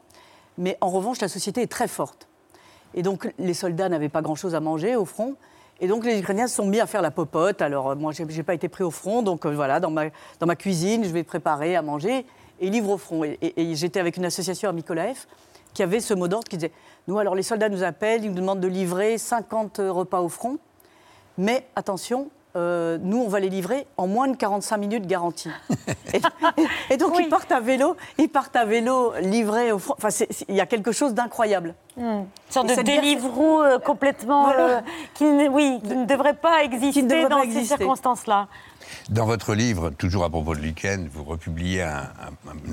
[0.58, 2.28] mais en revanche, la société est très forte.
[2.94, 5.36] Et donc, les soldats n'avaient pas grand-chose à manger au front.
[5.82, 7.62] Et donc, les Ukrainiens se sont mis à faire la popote.
[7.62, 10.06] Alors, euh, moi, j'ai j'ai pas été pris au front, donc euh, voilà, dans ma,
[10.40, 12.26] dans ma cuisine, je vais préparer à manger
[12.62, 13.24] et livre au front.
[13.24, 15.26] Et, j'étais avec une association à Mykolaïv
[15.74, 16.72] qui avait ce mot d'ordre qui disait
[17.08, 20.58] Nous, alors, les soldats nous appellent, ils nous demandent de livrer 50 repas au front,
[21.38, 25.50] mais attention, euh, nous, on va les livrer en moins de 45 minutes garantie.
[26.14, 26.22] et,
[26.90, 27.24] et donc, Oui.
[27.26, 29.96] ils partent à vélo, ils partent à vélo livrés au front.
[29.98, 30.10] Enfin,
[30.48, 31.76] il y a quelque chose d'incroyable.
[31.98, 34.44] Une sorte Et de Deliveroo euh, complètement.
[34.46, 34.68] Voilà.
[34.68, 34.82] euh,
[35.14, 38.48] qui, ne, oui, qui ne devrait pas exister devrait dans pas ces circonstances-là.
[39.10, 42.10] Dans votre livre, toujours à propos de l'Ukraine, vous republiez un,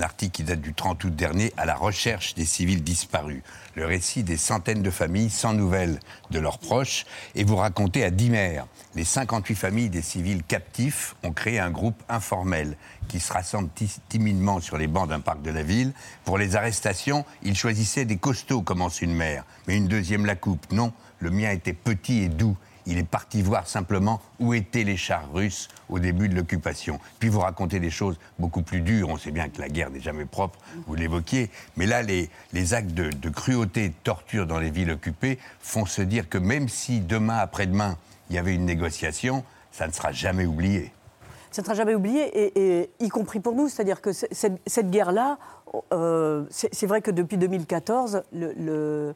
[0.01, 3.41] article qui date du 30 août dernier, À la recherche des civils disparus.
[3.75, 5.99] Le récit des centaines de familles sans nouvelles
[6.31, 7.05] de leurs proches.
[7.35, 8.61] Et vous racontez à Dimer,
[8.95, 13.99] les 58 familles des civils captifs ont créé un groupe informel qui se rassemble ti-
[14.09, 15.93] timidement sur les bancs d'un parc de la ville.
[16.25, 19.43] Pour les arrestations, ils choisissaient des costauds, commence une mère.
[19.67, 20.71] Mais une deuxième la coupe.
[20.71, 22.55] Non, le mien était petit et doux.
[22.85, 26.99] Il est parti voir simplement où étaient les chars russes au début de l'occupation.
[27.19, 29.09] Puis vous racontez des choses beaucoup plus dures.
[29.09, 31.49] On sait bien que la guerre n'est jamais propre, vous l'évoquiez.
[31.77, 35.85] Mais là, les, les actes de, cruauté et de torture dans les villes occupées font
[35.85, 37.97] se dire que même si demain, après-demain,
[38.29, 40.91] il y avait une négociation, ça ne sera jamais oublié.
[41.51, 42.31] ça ne sera jamais oublié,
[42.81, 43.69] et, y compris pour nous.
[43.69, 45.37] C'est-à-dire que cette, guerre-là,
[45.93, 49.15] euh, c'est vrai que depuis 2014, le-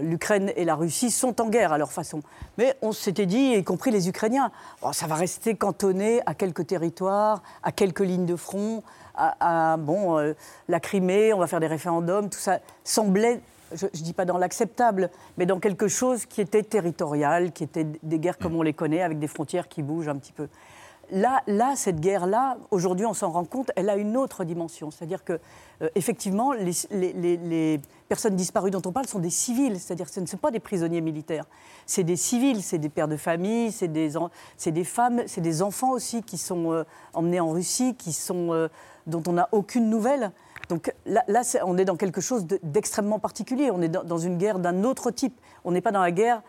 [0.00, 2.20] l'Ukraine et la Russie sont en guerre à leur façon.
[2.58, 6.66] Mais on s'était dit, y compris les Ukrainiens, bon, ça va rester cantonné à quelques
[6.66, 8.82] territoires, à quelques lignes de front,
[9.14, 10.32] à, à, bon, euh,
[10.68, 13.40] la Crimée, on va faire des référendums, tout ça semblait
[13.72, 17.86] je ne dis pas dans l'acceptable, mais dans quelque chose qui était territorial, qui était
[18.04, 20.46] des guerres comme on les connaît, avec des frontières qui bougent un petit peu.
[21.10, 24.90] Là, là cette guerre-là, aujourd'hui, on s'en rend compte, elle a une autre dimension.
[24.92, 25.40] C'est-à-dire que,
[25.82, 27.80] euh, effectivement, les, les- les- les
[28.14, 29.80] personnes disparues dont on parle sont des civils.
[29.80, 31.46] C'est-à-dire ce ne sont pas des prisonniers militaires.
[31.84, 34.12] C'est des civils, c'est des pères de famille, c'est des,
[34.66, 38.68] des femmes, c'est des enfants aussi qui sont euh, emmenés en Russie, qui sont, euh,
[39.08, 40.30] dont on n'a aucune nouvelle.
[40.68, 43.72] Donc là, on est dans quelque chose de- d'extrêmement particulier.
[43.72, 45.36] On est dans, une guerre d'un autre type.
[45.64, 46.40] On n'est pas dans la guerre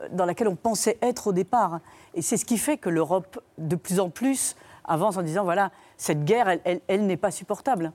[0.00, 1.78] euh, dans laquelle on pensait être au départ.
[2.14, 5.70] Et c'est ce qui fait que l'Europe, de plus en plus, avance en disant voilà,
[5.96, 7.92] cette guerre, elle n'est pas supportable.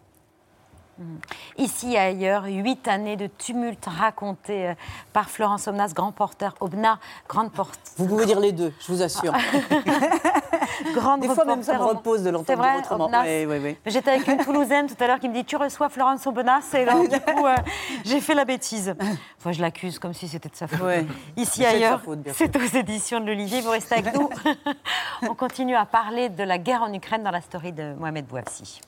[1.58, 4.74] Ici et ailleurs, huit années de tumulte racontées euh,
[5.14, 9.02] par Florence Omnas, grand porteur, Obna, grande, porte, Vous pouvez dire les deux, je vous
[9.02, 9.34] assure.
[10.94, 13.06] grande Des fois même, ça me repose de l'entendre autrement.
[13.06, 13.78] Obnas Oui, oui, oui.
[13.86, 16.88] J'étais avec une Toulousaine tout à l'heure qui me dit Tu reçois Florence Aubenas Et
[16.88, 17.56] alors, du coup, euh,
[18.04, 18.96] j'ai fait la bêtise.
[19.38, 20.82] Enfin, je l'accuse comme si c'était de sa faute.
[20.82, 21.06] Ouais.
[21.36, 22.02] Ici ailleurs,
[22.34, 23.62] c'est aux éditions de l'Olivier.
[23.62, 24.30] Vous restez avec nous.
[25.22, 28.82] On continue à parler de la guerre en Ukraine dans la story de Mohamed Bouafsi.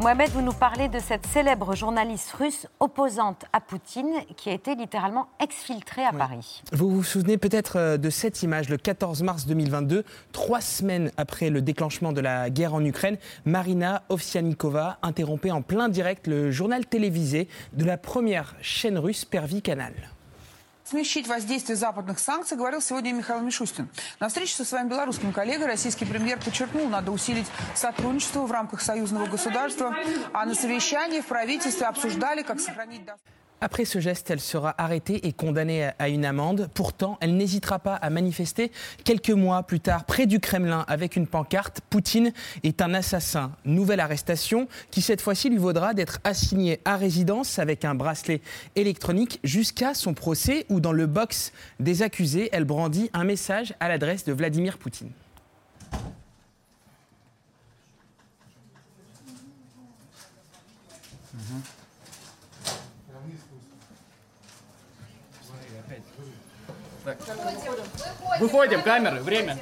[0.00, 4.74] Mohamed, vous nous parlez de cette célèbre journaliste russe opposante à Poutine qui a été
[4.74, 6.62] littéralement exfiltrée à Paris.
[6.72, 11.48] Vous vous souvenez peut-être euh, de cette image, le 14 mars 2022, trois semaines après
[11.48, 16.86] le déclenchement de la guerre en Ukraine, Marina Ovsianikova interrompait en plein direct le journal
[16.86, 19.94] télévisé de la première chaîne russe Pervi Canal.
[20.84, 23.88] Смещить воздействие западных санкций, говорил сегодня Михаил Мишустин.
[24.20, 29.26] На встрече со своим белорусским коллегой российский премьер подчеркнул, надо усилить сотрудничество в рамках союзного
[29.26, 29.96] государства.
[30.34, 33.00] А на совещании в правительстве обсуждали, как сохранить...
[33.60, 36.68] Après ce geste, elle sera arrêtée et condamnée à une amende.
[36.74, 38.70] Pourtant, elle n'hésitera pas à manifester
[39.04, 43.52] quelques mois plus tard près du Kremlin avec une pancarte Poutine est un assassin.
[43.64, 48.42] Nouvelle arrestation qui cette fois-ci lui vaudra d'être assignée à résidence avec un bracelet
[48.76, 53.88] électronique jusqu'à son procès où dans le box des accusés, elle brandit un message à
[53.88, 55.10] l'adresse de Vladimir Poutine.
[68.39, 69.57] Выходим, камеры, время.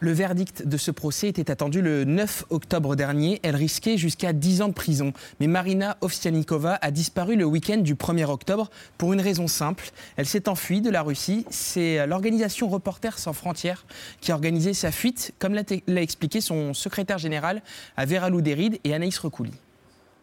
[0.00, 3.40] Le verdict de ce procès était attendu le 9 octobre dernier.
[3.42, 5.12] Elle risquait jusqu'à 10 ans de prison.
[5.40, 9.90] Mais Marina Ovsianikova a disparu le week-end du 1er octobre pour une raison simple.
[10.16, 11.44] Elle s'est enfuie de la Russie.
[11.50, 13.86] C'est l'organisation Reporters sans frontières
[14.20, 17.60] qui a organisé sa fuite, comme l'a l'a expliqué son secrétaire général
[17.96, 19.52] à Vera Louderide et Anaïs Recouli.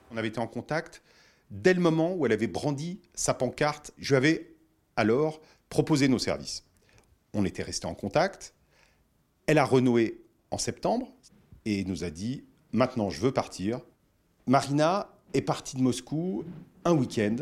[0.09, 1.01] On avait été en contact
[1.50, 3.92] dès le moment où elle avait brandi sa pancarte.
[3.98, 4.54] Je lui avais
[4.96, 6.64] alors proposé nos services.
[7.34, 8.54] On était resté en contact.
[9.46, 11.12] Elle a renoué en septembre
[11.64, 13.80] et nous a dit maintenant je veux partir.
[14.46, 16.44] Marina est partie de Moscou
[16.84, 17.36] un week-end.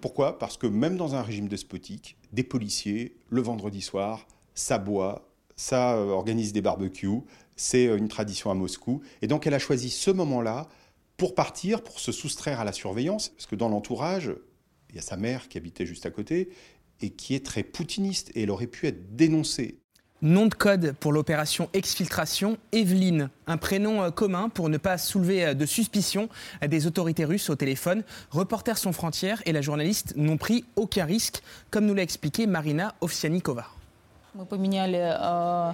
[0.00, 0.38] Pourquoi?
[0.38, 5.96] Parce que même dans un régime despotique, des policiers, le vendredi soir, ça boit, ça
[5.98, 7.22] organise des barbecues,
[7.56, 9.02] c'est euh, une tradition à Moscou.
[9.22, 10.68] Et donc elle a choisi ce moment-là
[11.16, 14.32] pour partir, pour se soustraire à la surveillance, parce que dans l'entourage,
[14.90, 16.50] il y a sa mère qui habitait juste à côté,
[17.00, 19.78] et qui est très poutiniste, et elle aurait pu être dénoncée.
[20.22, 25.44] Nom de code pour l'opération exfiltration, Evelyne, un prénom euh, commun pour ne pas soulever
[25.44, 26.30] euh, de suspicion
[26.66, 28.02] des autorités russes au téléphone.
[28.30, 32.94] Reporters sans frontières et la journaliste n'ont pris aucun risque, comme nous l'a expliqué Marina
[33.02, 33.66] Ovsianikova.
[34.36, 35.72] Мы поменяли э,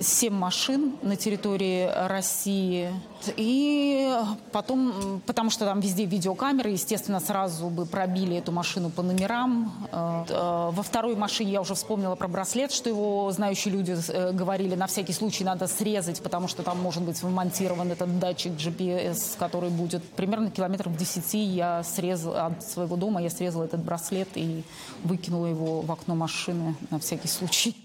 [0.00, 2.90] 7 машин на территории России.
[3.36, 4.10] И
[4.50, 9.86] потом, потому что там везде видеокамеры, естественно, сразу бы пробили эту машину по номерам.
[9.92, 14.32] Э, э, во второй машине я уже вспомнила про браслет, что его знающие люди э,
[14.32, 19.36] говорили, на всякий случай надо срезать, потому что там может быть вмонтирован этот датчик GPS,
[19.38, 24.64] который будет примерно километров 10 я срезала от своего дома, я срезала этот браслет и
[25.04, 27.76] выкинула его в окно машины на всякий случай.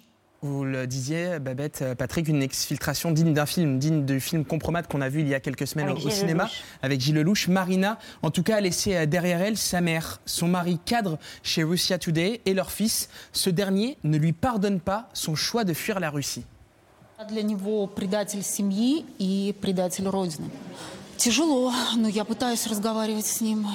[0.43, 4.85] Vous le disiez, Babette, euh, Patrick, une exfiltration digne d'un film, digne du film Compromat
[4.85, 6.63] qu'on a vu il y a quelques semaines Avec au, au Gilles cinéma Lelouch.
[6.81, 7.49] avec Gilles Lelouch.
[7.49, 11.65] Marina, en tout cas, a laissé euh, derrière elle sa mère, son mari cadre chez
[11.65, 13.09] Russia Today et leur fils.
[13.33, 16.45] Ce dernier ne lui pardonne pas son choix de fuir la Russie.
[17.29, 20.49] Для него предатель семьи и предатель Родины.
[21.18, 23.66] Тяжело, но я пытаюсь разговаривать с ним,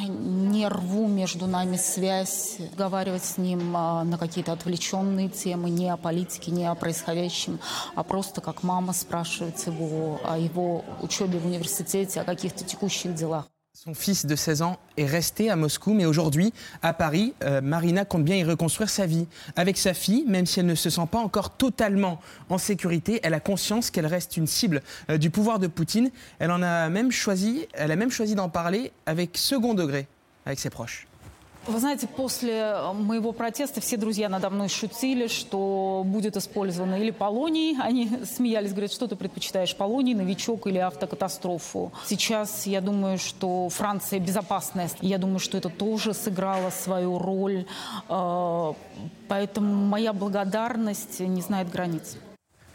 [0.50, 5.96] не рву между нами связь, разговаривать с ним а, на какие-то отвлеченные темы, не о
[5.96, 7.58] политике, не о происходящем,
[7.94, 13.46] а просто как мама спрашивает его о его учебе в университете, о каких-то tекущих делах.
[13.84, 18.04] Son fils de 16 ans est resté à Moscou, mais aujourd'hui, à Paris, euh, Marina
[18.04, 19.28] compte bien y reconstruire sa vie.
[19.54, 23.34] Avec sa fille, même si elle ne se sent pas encore totalement en sécurité, elle
[23.34, 26.10] a conscience qu'elle reste une cible euh, du pouvoir de Poutine.
[26.40, 30.08] Elle en a même choisi, elle a même choisi d'en parler avec second degré
[30.44, 31.07] avec ses proches.
[31.66, 37.76] Вы знаете, после моего протеста все друзья надо мной шутили, что будет использовано или полоний.
[37.82, 41.92] Они смеялись, говорят, что ты предпочитаешь, полоний, новичок или автокатастрофу.
[42.06, 44.88] Сейчас я думаю, что Франция безопасная.
[45.00, 47.66] Я думаю, что это тоже сыграло свою роль.
[48.08, 48.72] Э,
[49.28, 52.16] Поэтому моя благодарность не знает границ.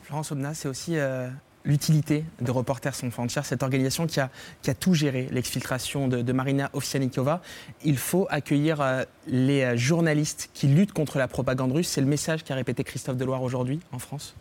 [0.08, 1.30] Florence Aubenas, c'est euh,
[1.66, 4.30] l'utilité de Reporters sans frontières, cette organisation qui a,
[4.62, 7.42] qui a tout géré, l'exfiltration de, de Marina Ovsianikova.
[7.84, 11.88] Il faut accueillir euh, les euh, journalistes qui luttent contre la propagande russe.
[11.88, 14.36] C'est le message qu'a répété Christophe Deloire aujourd'hui en France.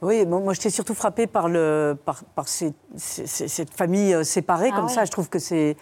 [0.00, 4.14] Oui, bon, moi j'étais surtout frappée par, le, par, par ces- ces- ces- cette famille
[4.14, 4.92] euh, séparée Ah comme ouais.
[4.92, 5.04] ça.
[5.04, 5.76] Je trouve que c'est,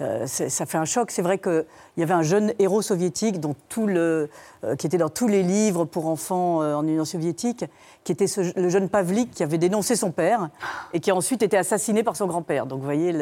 [0.00, 1.10] euh, ça fait un choc.
[1.10, 1.64] C'est vrai qu'il
[1.96, 4.28] y avait un jeune héros soviétique dont tout le,
[4.64, 7.64] euh, qui était dans tous les livres pour enfants euh, en Union soviétique,
[8.02, 8.26] qui était
[8.56, 10.50] le jeune Pavlik qui avait dénoncé son père
[10.92, 12.66] et qui a ensuite été assassiné par son grand-père.
[12.66, 13.14] Donc voyez,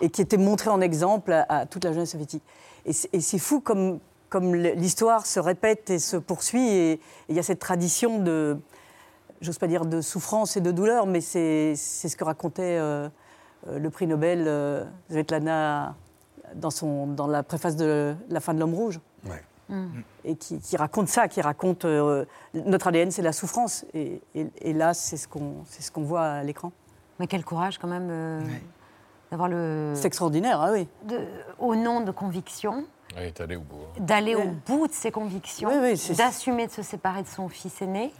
[0.00, 2.42] et qui était montré en exemple à, toute la jeunesse soviétique.
[2.84, 7.44] Et c'est, fou comme, comme l'histoire se répète et se poursuit et il y a
[7.44, 8.58] cette tradition de
[9.40, 12.78] j'ose pas dire de souffrance et de douleur, mais c'est ce que racontait
[13.66, 15.94] le prix Nobel euh, Svetlana
[16.54, 19.00] dans, son, dans la préface de La fin de l'homme rouge.
[19.26, 19.42] Ouais.
[20.24, 23.86] Et qui, qui raconte ça, qui raconte euh, notre ADN, c'est la souffrance.
[23.94, 26.72] Et, et- et là, c'est ce qu'on c'est ce qu'on voit à l'écran.
[27.18, 28.40] Mais quel courage quand même euh,
[29.30, 29.92] d'avoir le...
[29.94, 30.86] C'est extraordinaire, ah oui.
[31.04, 31.20] de-
[31.58, 32.84] au nom de convictions,
[33.16, 33.76] est allée au bout.
[33.96, 34.00] hein.
[34.00, 34.42] d'aller Ouais.
[34.46, 37.80] au bout de ses convictions, Oui, oui, c'est- d'assumer de se séparer de son fils
[37.80, 38.12] aîné,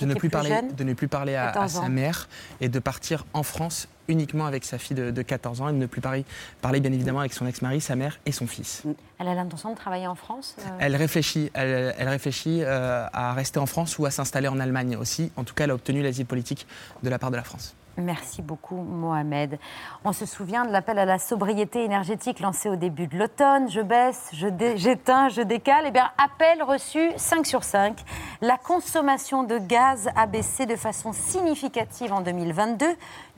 [0.00, 0.74] De ne, plus parler, jeune.
[0.74, 2.28] de ne plus parler à, à 14 sa mère
[2.60, 5.78] et de partir en France uniquement avec sa fille de, de 14 ans et de
[5.78, 6.24] ne plus parler,
[6.60, 8.82] parler bien évidemment avec son ex-mari, sa mère et son fils.
[9.18, 13.32] Elle a l'intention de travailler en France euh, Elle réfléchit, elle, elle réfléchit euh, à
[13.32, 15.30] rester en France ou à s'installer en Allemagne aussi.
[15.36, 16.66] En tout cas, elle a obtenu l'asile politique
[17.02, 17.74] de la part de la France.
[17.98, 19.58] Merci beaucoup, Mohamed.
[20.04, 23.70] On se souvient de l'appel à la sobriété énergétique lancé au début de l'automne.
[23.70, 25.84] Je baisse, j'éteins, je décale.
[25.86, 27.98] Eh bien, appel reçu 5 sur 5.
[28.42, 32.86] La consommation de gaz a baissé de façon significative en 2022.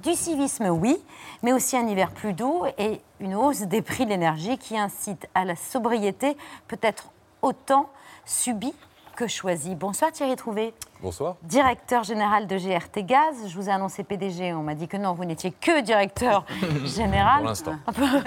[0.00, 0.96] Du civisme, oui,
[1.44, 5.28] mais aussi un hiver plus doux et une hausse des prix de l'énergie qui incite
[5.36, 7.88] à la sobriété, peut-être autant
[8.24, 8.74] subie
[9.18, 9.74] que choisie.
[9.74, 11.34] Bonsoir Thierry Trouvé Bonsoir.
[11.42, 13.48] directeur général de GRT Gaz.
[13.48, 16.44] Je vous ai annoncé PDG, on m'a dit que non, vous n'étiez que directeur
[16.84, 17.38] général.
[17.38, 17.76] Pour l'instant.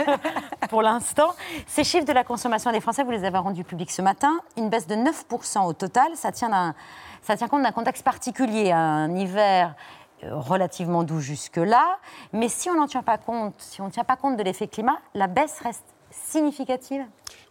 [0.69, 1.29] Pour l'instant.
[1.65, 4.37] Ces chiffres de la consommation des Français, vous les avez rendus publics ce matin.
[4.57, 6.09] Une baisse de 9% au total.
[6.15, 6.75] Ça tient,
[7.21, 9.75] ça tient compte d'un contexte particulier, un hiver
[10.25, 11.99] euh, relativement doux jusque-là.
[12.33, 14.67] Mais si on n'en tient pas compte, si on ne tient pas compte de l'effet
[14.67, 17.03] climat, la baisse reste significative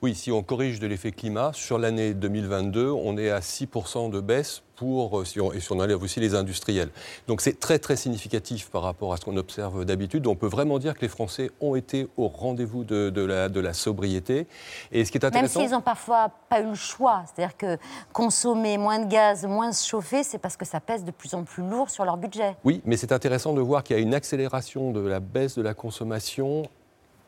[0.02, 4.20] Oui, si on corrige de l'effet climat, sur l'année 2022, on est à 6% de
[4.20, 6.88] baisse pour, euh, si on, et si on enlève aussi les industriels.
[7.28, 10.26] Donc c'est très très significatif par rapport à ce qu'on observe d'habitude.
[10.26, 13.60] On peut vraiment dire que les Français ont été au rendez-vous de, de la, de
[13.60, 14.46] la sobriété.
[14.90, 15.60] Et ce qui est Même intéressant...
[15.60, 17.24] s'ils n'ont parfois pas eu le choix.
[17.26, 17.76] C'est-à-dire que
[18.14, 21.44] consommer moins de gaz, moins se chauffer, c'est parce que ça pèse de plus en
[21.44, 22.56] plus lourd sur leur budget.
[22.64, 25.62] Oui, mais c'est intéressant de voir qu'il y a une accélération de la baisse de
[25.62, 26.62] la consommation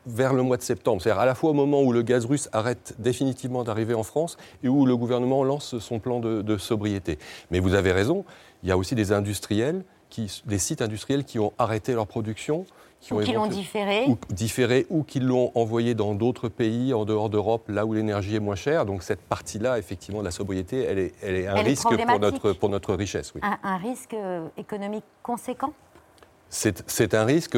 [0.05, 1.01] vers le mois de septembre.
[1.01, 4.37] C'est-à-dire à la fois au moment où le gaz russe arrête définitivement d'arriver en France
[4.63, 7.19] et où le gouvernement lance son plan de, de sobriété.
[7.51, 8.25] Mais vous avez raison,
[8.63, 12.65] il y a aussi des industriels, qui, des sites industriels qui ont arrêté leur production.
[13.11, 14.05] Ou qui l'ont différé.
[14.07, 18.35] Ou différé, ou qui l'ont envoyé dans d'autres pays en dehors d'Europe, là où l'énergie
[18.35, 18.85] est moins chère.
[18.85, 22.05] Donc cette partie-là, effectivement, de la sobriété, elle est, elle est un Elle est risque
[22.05, 23.33] pour notre, pour notre richesse.
[23.35, 23.41] Oui.
[23.43, 25.73] Un, un risque euh, économique conséquent?
[26.53, 27.57] C'est un risque,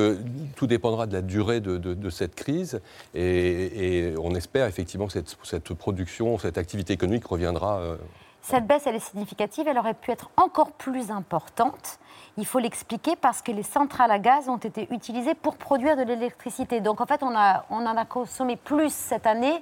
[0.55, 2.79] tout dépendra de la durée de, cette crise
[3.13, 7.79] et, on espère effectivement que cette, cette production, cette activité économique reviendra.
[7.79, 7.97] euh,
[8.41, 11.99] Cette baisse, elle est significative, elle aurait pu être encore plus importante.
[12.37, 16.03] Il faut l'expliquer parce que les centrales à gaz ont été utilisées pour produire de
[16.03, 16.79] l'électricité.
[16.79, 19.61] Donc en fait, on, a, on en a consommé plus cette année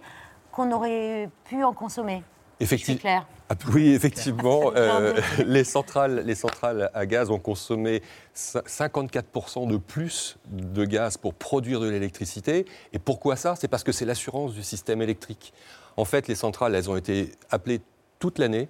[0.51, 2.23] qu'on aurait pu en consommer.
[2.63, 3.27] Effective- C'est clair.
[3.49, 5.13] Ah, Oui, effectivement, euh,
[5.45, 8.01] les, centrales, les centrales à gaz ont consommé
[8.35, 12.65] cin- 54% de plus de gaz pour produire de l'électricité.
[12.93, 13.55] Et pourquoi ça?
[13.55, 15.53] C'est parce que c'est l'assurance du système électrique.
[15.97, 17.81] En fait, les centrales, elles ont été appelées
[18.19, 18.67] toute l'année.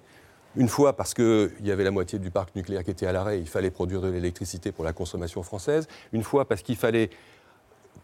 [0.56, 3.40] Une fois parce qu'il y avait la moitié du parc nucléaire qui était à l'arrêt,
[3.40, 5.88] il fallait produire de l'électricité pour la consommation française.
[6.12, 7.10] Une fois parce qu'il fallait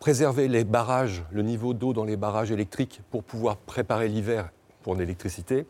[0.01, 4.51] préserver les barrages, le niveau d'eau dans les barrages électriques pour pouvoir préparer l'hiver
[4.83, 5.67] pour l'électricité.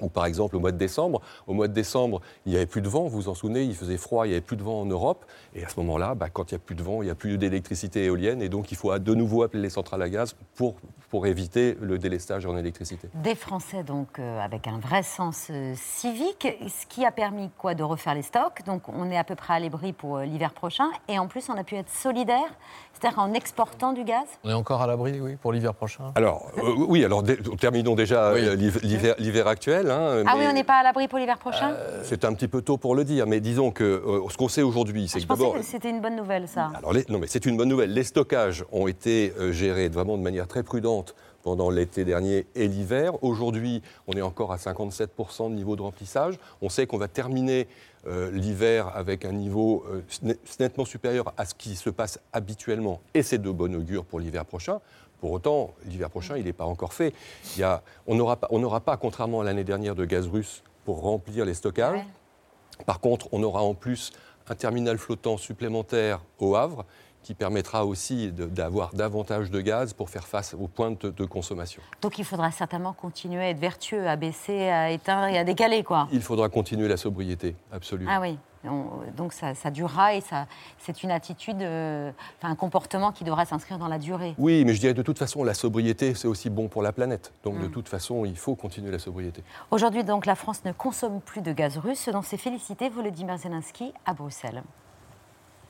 [0.00, 1.22] Ou par exemple au mois de décembre.
[1.46, 3.74] Au mois de décembre, il n'y avait plus de vent, vous vous en souvenez, il
[3.74, 5.24] faisait froid, il n'y avait plus de vent en Europe.
[5.54, 7.14] Et à ce moment-là, bah, quand il n'y a plus de vent, il n'y a
[7.14, 8.42] plus d'électricité éolienne.
[8.42, 10.74] Et donc il faut de nouveau appeler les centrales à gaz pour,
[11.08, 13.08] pour éviter le délestage en électricité.
[13.14, 17.74] Des Français donc euh, avec un vrai sens euh, civique, ce qui a permis quoi
[17.74, 18.62] de refaire les stocks.
[18.66, 21.48] Donc on est à peu près à l'abri pour euh, l'hiver prochain et en plus
[21.48, 22.48] on a pu être solidaire,
[22.92, 24.26] c'est-à-dire en exportant du gaz.
[24.44, 26.12] On est encore à l'abri, oui, pour l'hiver prochain?
[26.16, 27.22] Alors, euh, oui, alors
[27.58, 28.56] terminons déjà Oui.
[28.82, 29.46] l'hiver- l'hiver
[29.90, 31.74] hein, Ah mais oui, on n'est pas à l'abri pour l'hiver prochain?
[32.04, 34.62] C'est un petit peu tôt pour le dire, mais disons que euh, ce qu'on sait
[34.62, 35.54] aujourd'hui, c'est Je que pensais d'abord.
[35.58, 36.70] que c'était une bonne nouvelle ça.
[36.76, 37.92] Alors, les- non, mais c'est une bonne nouvelle.
[37.92, 42.66] Les stockages ont été euh, gérés vraiment de manière très prudente pendant l'été dernier et
[42.66, 43.22] l'hiver.
[43.22, 46.34] Aujourd'hui, on est encore à 57% de niveau de remplissage.
[46.60, 47.68] On sait qu'on va terminer
[48.08, 53.00] euh, l'hiver avec un niveau euh, net- nettement supérieur à ce qui se passe habituellement,
[53.14, 54.80] et c'est de bon augure pour l'hiver prochain.
[55.20, 57.14] Pour autant, l'hiver prochain, il n'est pas encore fait.
[57.56, 58.48] Il y a- on n'aura pas,
[58.80, 61.98] pas, contrairement à l'année dernière, de gaz russe pour remplir les stockages.
[62.00, 62.84] Ouais.
[62.84, 64.12] Par contre, on aura en plus
[64.48, 66.84] un terminal flottant supplémentaire au Havre
[67.22, 71.82] qui permettra aussi d'avoir davantage de gaz pour faire face aux pointes de consommation.
[72.00, 75.82] Donc il faudra certainement continuer à être vertueux, à baisser, à éteindre et à décaler
[75.82, 76.06] quoi.
[76.12, 78.12] Il faudra continuer la sobriété, absolument.
[78.14, 80.45] Ah oui, On- donc ça, ça durera et ça,
[80.77, 84.35] c'est une attitude, euh, enfin un comportement qui devra s'inscrire dans la durée.
[84.37, 87.25] Oui, mais je dirais de toute façon, la sobriété, c'est aussi bon pour la planète.
[87.43, 87.61] Donc Mm.
[87.63, 89.43] de toute façon, il faut continuer la sobriété.
[89.71, 93.37] Aujourd'hui, donc, la France ne consomme plus de gaz russe, ce dont s'est félicité Volodymyr
[93.37, 94.61] Zelensky à Bruxelles.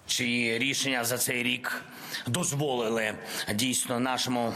[0.05, 1.83] чиї рішення за цей рік
[2.27, 3.13] дозволили
[3.55, 4.53] дійсно нашому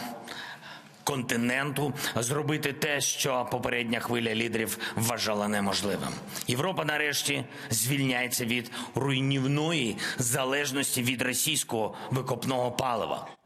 [1.05, 6.13] континенту зробити те, що попередня хвиля лідерів вважала неможливим.
[6.47, 13.40] Європа нарешті звільняється від руйнівної залежності від російського викопного палива.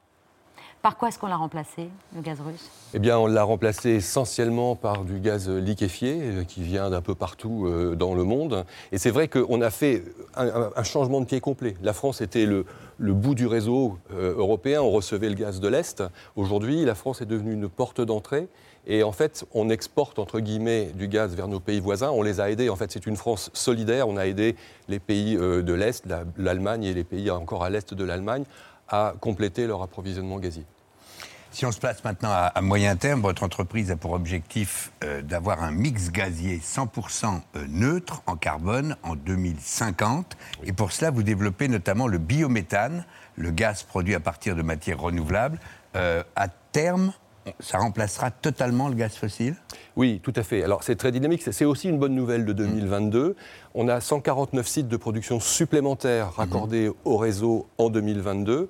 [0.85, 2.69] Par quoi est-ce qu'on l'a remplacé, le gaz russe?
[2.93, 7.15] Eh bien, on l'a remplacé essentiellement par du gaz liquéfié euh, qui vient d'un peu
[7.15, 8.67] partout euh, dans le monde.
[8.93, 10.05] Et c'est vrai qu'on a fait
[10.37, 11.75] un, changement de pied complet.
[11.83, 12.67] La France était le,
[12.99, 16.03] le bout du réseau euh, européen, on recevait le gaz de l'Est.
[16.37, 18.47] Aujourd'hui, la France est devenue une porte d'entrée.
[18.87, 22.11] Et en fait, on exporte, entre guillemets, du gaz vers nos pays voisins.
[22.11, 22.69] On les a aidés.
[22.69, 24.07] En fait, c'est une France solidaire.
[24.07, 24.55] On a aidé
[24.89, 28.45] les pays de l'Est, la- l'Allemagne et les pays encore à l'Est de l'Allemagne
[28.87, 30.67] à compléter leur approvisionnement gazier.
[31.55, 35.63] Si on se place maintenant à, moyen terme, votre entreprise a pour objectif euh, d'avoir
[35.63, 40.37] un mix gazier 100% euh, neutre en carbone en 2050.
[40.65, 44.99] Et pour cela, vous développez notamment le biométhane, le gaz produit à partir de matières
[44.99, 45.61] renouvelables.
[45.95, 47.13] Euh, à terme,
[47.61, 49.55] ça remplacera totalement le gaz fossile
[49.97, 50.63] Oui, tout à fait.
[50.63, 51.43] Alors c'est très dynamique.
[51.43, 53.37] C'est- aussi une bonne nouvelle de 2022.
[53.75, 58.69] On a 149 sites de production supplémentaires raccordés au réseau en 2022.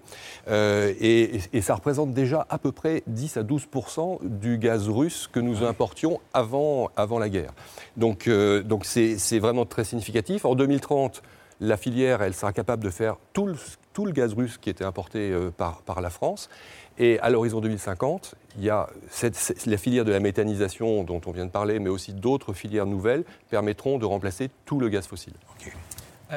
[0.48, 5.28] Euh, et, et ça représente déjà à peu près 10 à 12% du gaz russe
[5.30, 7.52] que nous importions avant, avant la guerre.
[7.96, 10.44] Donc euh, donc c'est c'est vraiment très significatif.
[10.44, 11.22] En 2030,
[11.60, 15.50] la filière, elle sera capable de faire tout le, gaz russe qui était importé euh,
[15.50, 16.48] par, la France.
[16.98, 21.50] Et à l'horizon 2050, il y la filière de la méthanisation dont on vient de
[21.50, 25.34] parler, mais aussi d'autres filières nouvelles permettront de remplacer tout le gaz fossile.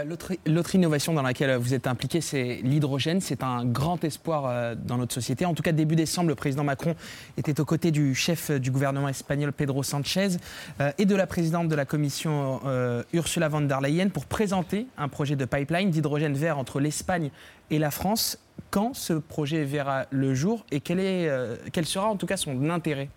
[0.06, 3.22] L'autre l'autre innovation dans laquelle vous êtes impliqué, c'est l'hydrogène.
[3.22, 5.46] C'est un grand espoir euh, dans notre société.
[5.46, 6.96] En tout cas, début décembre, le président Macron
[7.38, 10.38] était aux côtés du chef du gouvernement espagnol Pedro Sanchez
[10.82, 14.88] euh, et de la présidente de la commission euh, Ursula von der Leyen pour présenter
[14.98, 17.32] un projet de pipeline d'hydrogène vert entre l'Espagne
[17.72, 18.38] et la France.
[18.70, 22.70] Quand ce projet verra le jour et quel, euh, quel sera en tout cas son
[22.70, 23.10] intérêt?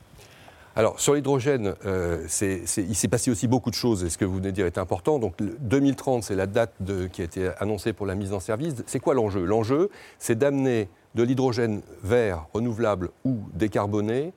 [0.80, 4.36] Alors, sur l'hydrogène, euh, il s'est passé aussi beaucoup de choses, et ce que vous
[4.36, 5.18] venez de dire est important.
[5.18, 6.72] Donc, le 2030, c'est la date
[7.12, 8.76] qui a été annoncée pour la mise en service.
[8.86, 9.44] C'est quoi l'enjeu?
[9.44, 14.32] L'enjeu, c'est d'amener de l'hydrogène vert, renouvelable ou décarboné,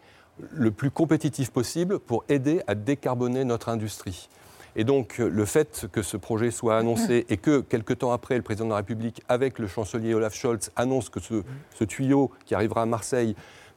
[0.52, 4.28] le plus compétitif possible pour aider à décarboner notre industrie.
[4.76, 8.42] Et donc, le fait que ce projet soit annoncé et que, quelque temps après, le
[8.42, 12.82] président de la République, avec le chancelier Olaf Scholz, annonce que ce tuyau qui arrivera
[12.82, 13.34] à Marseille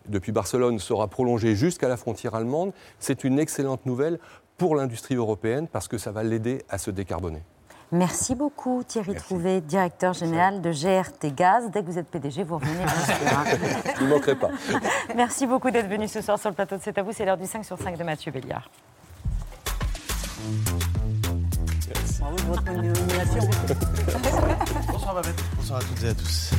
[0.09, 4.19] depuis Barcelone sera prolongé jusqu'à la frontière allemande, c'est une excellente nouvelle
[4.59, 7.43] pour l'industrie européenne parce que ça va l'aider à se décarboner.
[7.93, 11.71] Merci beaucoup Thierry Trouvé, directeur général de GRT Gaz.
[11.71, 12.73] Dès que vous êtes PDG, vous revenez.
[12.73, 13.45] bien sûr, hein.
[13.99, 14.51] Je ne manquerai pas.
[15.17, 17.13] Merci beaucoup d'être venu ce soir sur le plateau de C'est à vous.
[17.13, 18.69] C'est l'heure du 5 sur 5 de Mathieu Béliard.
[22.19, 23.51] Bravo pour votre nomination.
[24.93, 25.45] Bonsoir Babette.
[25.57, 26.51] Bonsoir à toutes et à tous.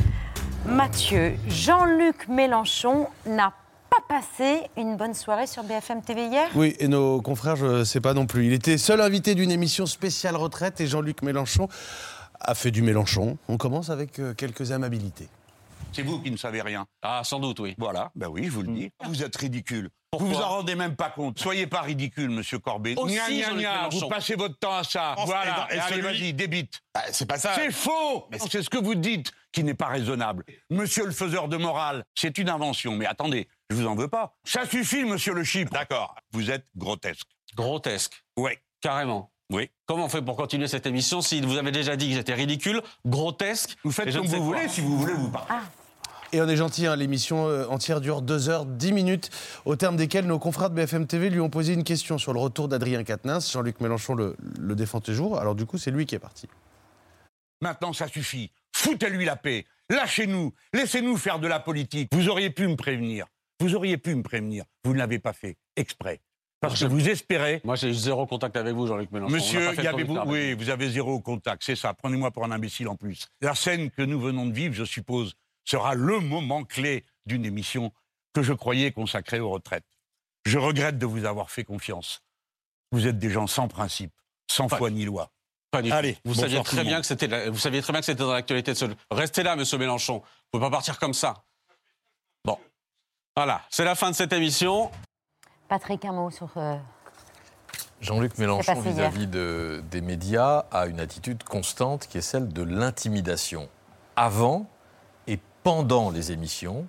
[0.65, 3.53] Mathieu, Jean-Luc Mélenchon n'a
[3.89, 6.49] pas passé une bonne soirée sur BFM TV hier?
[6.55, 8.47] Oui, et nos confrères, je ne sais pas non plus.
[8.47, 11.69] Il était seul invité d'une émission spéciale retraite et Jean-Luc Mélenchon
[12.39, 13.37] a fait du Mélenchon.
[13.47, 15.29] On commence avec euh, quelques amabilités.
[15.93, 16.85] C'est vous qui ne savez rien.
[17.01, 17.73] Ah, sans doute, oui.
[17.77, 18.89] Voilà, ben oui, je vous le dis.
[19.05, 19.89] Vous êtes ridicule.
[20.11, 21.39] Pourquoi vous vous en rendez même pas compte.
[21.39, 22.95] Soyez pas ridicule, monsieur Corbet.
[22.97, 25.15] Aussi, Gna, gna, gna, vous passez votre temps à ça.
[25.17, 26.81] Et Voilà, et allez, celui- vas-y, débite.
[27.11, 27.53] c'est pas ça.
[27.55, 30.43] C'est faux C'est ce que vous dites qui n'est pas raisonnable.
[30.69, 32.95] Monsieur le faiseur de morale, c'est une invention.
[32.95, 34.37] Mais attendez, je vous en veux pas.
[34.43, 35.71] Ça suffit, monsieur le chypre.
[35.71, 36.15] D'accord.
[36.31, 37.27] Vous êtes grotesque.
[37.55, 38.23] Grotesque.
[38.37, 38.51] Oui.
[38.81, 39.31] Carrément.
[39.49, 39.69] Oui.
[39.85, 42.81] Comment on fait pour continuer cette émission si vous avez déjà dit que j'étais ridicule,
[43.05, 44.45] grotesque Vous faites comme vous quoi.
[44.45, 45.47] voulez, si vous voulez, vous parlez.
[46.33, 49.29] Et on est gentil, hein, l'émission euh, entière dure 2 heures 10 minutes,
[49.63, 52.39] au terme desquelles nos confrères de BFM TV lui ont posé une question sur le
[52.39, 53.49] retour d'Adrien Quatennens.
[53.49, 56.47] Jean-Luc Mélenchon le, le défend toujours, alors du coup c'est lui qui est parti.
[57.61, 58.51] Maintenant, ça suffit.
[58.73, 59.65] Foutez-lui la paix.
[59.89, 60.53] Lâchez-nous.
[60.73, 62.09] Laissez-nous faire de la politique.
[62.11, 63.25] Vous auriez pu me prévenir.
[63.59, 64.65] Vous auriez pu me prévenir.
[64.83, 65.57] Vous ne l'avez pas fait.
[65.75, 66.21] Exprès.
[66.59, 67.61] Parce que Moi, vous espérez.
[67.63, 69.33] Moi, j'ai zéro contact avec vous, Jean-Luc Mélenchon.
[69.33, 71.93] Monsieur, y Oui, vous avez zéro contact, c'est ça.
[71.93, 73.27] Prenez-moi pour un imbécile en plus.
[73.41, 77.91] La scène que nous venons de vivre, je suppose, sera le moment clé d'une émission
[78.33, 79.85] que je croyais consacrée aux retraites.
[80.45, 82.21] Je regrette de vous avoir fait confiance.
[82.91, 84.13] Vous êtes des gens sans principe,
[84.49, 85.31] sans foi ni loi.
[85.71, 85.95] Pas du tout.
[85.95, 88.31] Allez, vous saviez très bien que c'était, la- vous saviez très bien que c'était dans
[88.33, 88.85] l'actualité de ce.
[89.11, 90.19] Restez là, Monsieur Mélenchon.
[90.19, 91.43] Vous pouvez pas partir comme ça.
[92.45, 92.57] Bon,
[93.35, 94.89] voilà, c'est la fin de cette émission.
[95.67, 96.49] Patrick, un mot sur.
[96.57, 96.77] euh,
[97.99, 103.67] Jean-Luc Mélenchon, vis-à-vis de- des médias, a une attitude constante qui est celle de l'intimidation.
[104.15, 104.67] Avant
[105.25, 106.87] et pendant les émissions,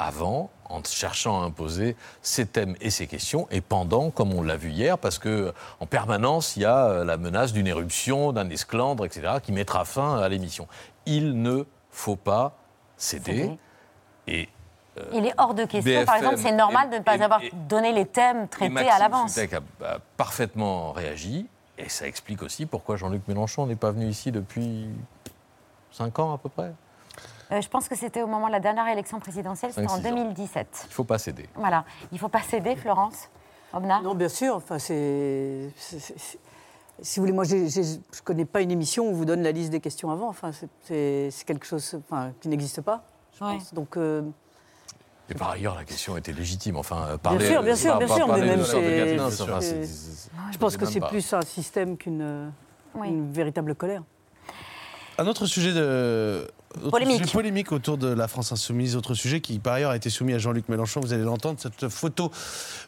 [0.00, 4.56] avant, en cherchant à imposer ses thèmes et ses questions, et pendant, comme on l'a
[4.56, 8.48] vu hier, parce que en permanence, il y a euh, la menace d'une éruption, d'un
[8.48, 10.66] esclandre, etc., qui mettra fin à l'émission.
[11.06, 12.56] Il ne faut pas
[12.96, 13.50] céder.
[14.26, 14.48] Et
[15.12, 16.04] Il est hors de question.
[16.04, 18.98] Par exemple, c'est normal de ne pas et- avoir et- donné les thèmes traités à
[18.98, 19.36] l'avance.
[19.38, 19.42] A,
[19.86, 21.46] a parfaitement réagi.
[21.78, 24.88] Et ça explique aussi pourquoi Jean-Luc Mélenchon n'est pas venu ici depuis
[25.92, 26.72] 5 ans à peu près.
[27.52, 30.06] Euh, je pense que c'était au moment de la dernière élection présidentielle, c'était en six
[30.06, 30.10] ans.
[30.10, 30.82] 2017.
[30.84, 31.48] Il ne faut pas céder.
[31.56, 31.84] Voilà.
[32.12, 33.28] Il ne faut pas céder, Florence.
[33.72, 34.56] Obna Non, bien sûr.
[34.56, 35.70] Enfin, c'est.
[37.02, 39.52] Si vous voulez, moi, je ne connais pas une émission où on vous donne la
[39.52, 40.28] liste des questions avant.
[40.28, 40.50] Enfin,
[40.82, 43.02] c'est- quelque chose enfin, qui n'existe pas,
[43.38, 43.54] je Ouais.
[43.54, 43.72] pense.
[43.72, 44.22] Donc, euh,
[45.30, 46.76] Et par ailleurs, la question était légitime.
[46.76, 50.84] Enfin, euh, parler, sûr, bien sûr, bien sûr, mais même c'est- c'est- je pense que
[50.86, 52.52] c'est plus un système qu'une
[52.94, 53.08] Oui.
[53.30, 54.02] véritable colère.
[55.18, 56.50] Un autre sujet de.
[56.90, 57.18] Polémique.
[57.18, 60.34] sujet polémique autour de la France Insoumise, autre sujet qui par ailleurs a été soumis
[60.34, 62.30] à Jean-Luc Mélenchon, vous allez l'entendre, cette photo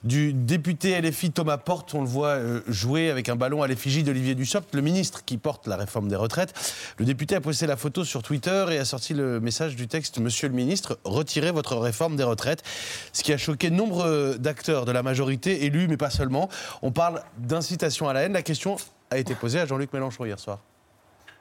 [0.05, 4.05] du député LFI Thomas Porte, on le voit euh, jouer avec un ballon à l'effigie
[4.05, 6.55] d'Olivier Dussopt, le ministre qui porte la réforme des retraites.
[6.99, 10.19] Le député a posté la photo sur Twitter et a sorti le message du texte
[10.19, 12.63] Monsieur le ministre, retirez votre réforme des retraites.
[13.13, 16.49] Ce qui a choqué nombre d'acteurs de la majorité, élus mais pas seulement.
[16.83, 18.33] On parle d'incitation à la haine.
[18.33, 18.77] La question
[19.11, 20.61] a été posée à Jean-Luc Mélenchon hier soir.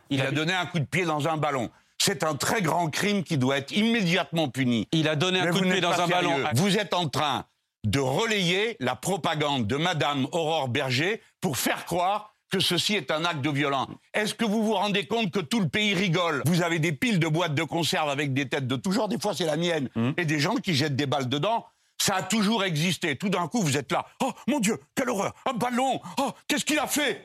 [0.10, 1.70] Il a donné un coup de pied dans un ballon.
[2.04, 4.88] C'est un très grand crime qui doit être immédiatement puni.
[4.91, 6.30] Il a donné un Mais coup de pied dans un ballon.
[6.32, 6.47] sérieux.
[6.56, 7.45] Vous êtes en train
[7.86, 13.24] de relayer la propagande de Madame Aurore Berger pour faire croire que ceci est un
[13.24, 13.88] acte de violence.
[14.16, 16.41] Est-ce que vous vous rendez compte que tout le pays rigole?
[16.47, 19.20] Vous avez des piles de boîtes de conserve avec des têtes de tout genre, des
[19.20, 19.88] fois c'est la mienne,
[20.18, 21.68] et des gens qui jettent des balles dedans.
[22.02, 23.16] Ça a toujours existé.
[23.16, 24.08] Tout d'un coup, vous êtes là.
[24.24, 27.24] Oh mon Dieu, quelle horreur Un ballon Oh, qu'est-ce qu'il a fait?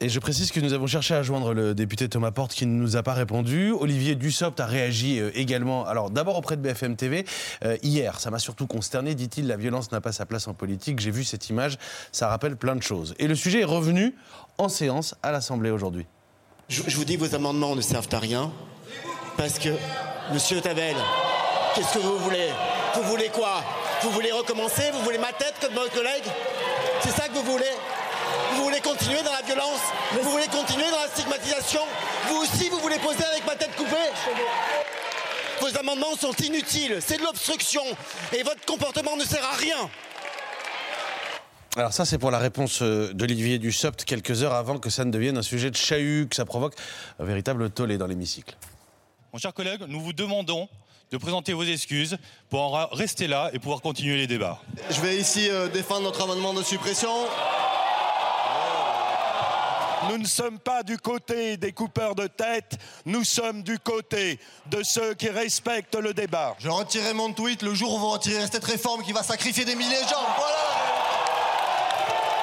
[0.00, 2.72] Et je précise que nous avons cherché à joindre le député Thomas Porte qui ne
[2.72, 3.72] nous a pas répondu.
[3.72, 5.86] Olivier Dussopt a réagi euh, également.
[5.86, 7.24] Alors d'abord auprès de BFM TV.
[7.64, 11.00] Euh, hier, ça m'a surtout consterné, dit-il, la violence n'a pas sa place en politique.
[11.00, 11.78] J'ai vu cette image,
[12.12, 13.16] ça rappelle plein de choses.
[13.18, 14.14] Et le sujet est revenu
[14.58, 16.06] en séance à l'Assemblée aujourd'hui.
[16.68, 18.52] Je, vous dis, vos amendements ne servent à rien.
[19.36, 19.70] Parce que,
[20.32, 20.94] monsieur Tavel,
[21.74, 22.50] qu'est-ce que vous voulez?
[22.94, 23.64] Vous voulez quoi?
[24.02, 24.90] Vous voulez recommencer?
[24.92, 26.24] Vous voulez ma tête comme votre collègue?
[27.00, 27.64] C'est ça que vous voulez?
[28.58, 29.80] Vous voulez continuer dans la violence
[30.20, 31.80] Vous voulez continuer dans la stigmatisation
[32.26, 33.94] Vous aussi, vous voulez poser avec ma tête coupée
[35.60, 37.82] Vos amendements sont inutiles, c'est de l'obstruction.
[38.36, 39.88] Et votre comportement ne sert à rien.
[41.76, 45.12] Alors ça, c'est pour la réponse euh, d'Olivier Dussopt quelques heures avant que ça ne
[45.12, 46.74] devienne un sujet de chahut, que ça provoque
[47.20, 48.56] un véritable tollé dans l'hémicycle.
[49.32, 50.68] Mon cher collègue, nous vous demandons
[51.12, 52.18] de présenter vos excuses
[52.50, 54.60] pour en rester là et pouvoir continuer les débats.
[54.90, 57.12] Je vais ici euh, défendre notre amendement de suppression.
[60.10, 64.82] Nous ne sommes pas du côté des coupeurs de tête, nous sommes du côté de
[64.82, 66.54] ceux qui respectent le débat.
[66.58, 69.74] Je retirerai mon tweet le jour où vous retirerez cette réforme qui va sacrifier des
[69.74, 70.26] milliers de gens.
[70.36, 70.54] Voilà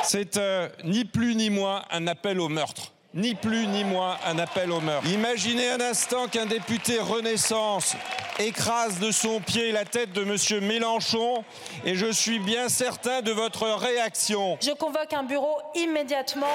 [0.04, 2.92] C'est euh, ni plus ni moins un appel au meurtre.
[3.14, 5.08] Ni plus ni moins un appel au meurtre.
[5.08, 7.96] Imaginez un instant qu'un député Renaissance
[8.40, 10.66] écrase de son pied la tête de M.
[10.66, 11.46] Mélenchon
[11.86, 14.58] et je suis bien certain de votre réaction.
[14.62, 16.48] Je convoque un bureau immédiatement.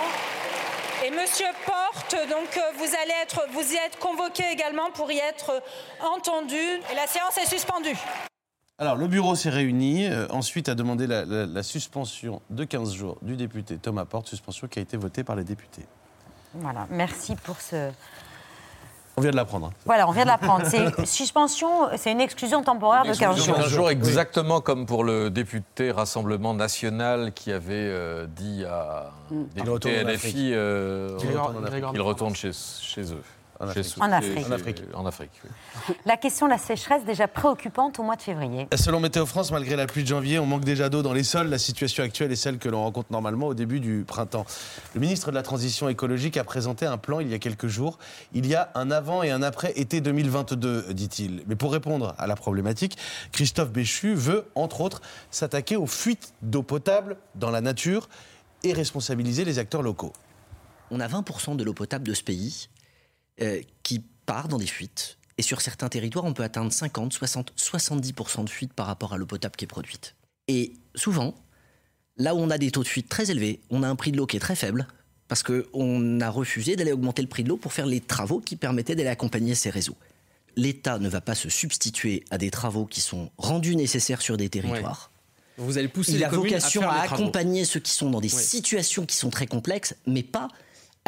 [1.04, 5.18] Et Monsieur Porte, donc euh, vous allez être, vous y êtes convoqué également pour y
[5.18, 6.56] être euh, entendu.
[6.56, 7.96] Et la séance est suspendue.
[8.78, 12.92] Alors, le bureau s'est réuni, euh, ensuite a demandé la, la- la suspension de 15
[12.94, 15.84] jours du député Thomas Porte, suspension qui a été votée par les députés.
[16.54, 17.90] Voilà, merci pour ce.
[19.20, 19.66] On vient de l'apprendre.
[19.66, 19.72] hein.
[19.86, 20.64] Voilà, on vient de l'apprendre.
[20.66, 23.56] C'est une suspension, c'est une exclusion temporaire de 15 jours.
[23.56, 29.44] 15 jours, exactement comme pour le député Rassemblement National qui avait euh, dit à Mm.
[29.56, 33.22] Il retourne député euh, Il retourne retourne chez, chez eux.
[33.60, 33.84] En Afrique.
[33.84, 34.38] ceux- En chez- Afrique.
[34.38, 34.82] chez- En Afrique.
[34.94, 35.94] En Afrique, oui.
[36.06, 38.68] La question de la sécheresse déjà préoccupante au mois de février.
[38.74, 41.48] Selon Météo France, malgré la pluie de janvier, on manque déjà d'eau dans les sols.
[41.48, 44.46] La situation actuelle est celle que l'on rencontre normalement au début du printemps.
[44.94, 47.98] Le ministre de la Transition écologique a présenté un plan il y a quelques jours.
[48.32, 51.42] Il y a un avant et un après été 2022, dit-il.
[51.46, 52.96] Mais pour répondre à la problématique,
[53.32, 58.08] Christophe Béchu veut, entre autres, s'attaquer aux fuites d'eau potable dans la nature
[58.64, 60.12] et responsabiliser les acteurs locaux.
[60.90, 62.68] On a 20% de l'eau potable de ce pays
[63.42, 65.18] euh, qui part dans des fuites.
[65.38, 69.16] Et sur certains territoires, on peut atteindre 50, 60, 70% de fuites par rapport à
[69.16, 70.14] l'eau potable qui est produite.
[70.48, 71.34] Et souvent,
[72.16, 74.16] là où on a des taux de fuite très élevés, on a un prix de
[74.16, 74.86] l'eau qui est très faible,
[75.28, 78.56] parce qu'on a refusé d'aller augmenter le prix de l'eau pour faire les travaux qui
[78.56, 79.96] permettaient d'aller accompagner ces réseaux.
[80.56, 84.48] L'État ne va pas se substituer à des travaux qui sont rendus nécessaires sur des
[84.48, 85.12] territoires.
[85.56, 89.06] Vous allez pousser Il les a vocation à, accompagner ceux qui sont dans des situations
[89.06, 90.48] qui sont très complexes, mais pas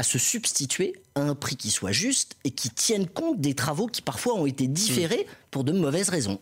[0.02, 3.86] à se substituer à un prix qui soit juste et qui tienne compte des travaux
[3.86, 6.40] qui parfois ont été différés pour de mauvaises raisons.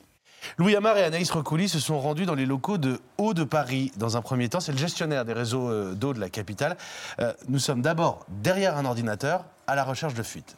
[0.57, 3.93] Louis Amar et Anaïs Recouli se sont rendus dans les locaux de Eau de Paris
[3.99, 4.61] dans un premier temps.
[4.61, 6.79] C'est le gestionnaire des réseaux euh, d'eau de la capitale.
[7.21, 10.57] Euh, nous sommes d'abord derrière un ordinateur à la recherche de fuites.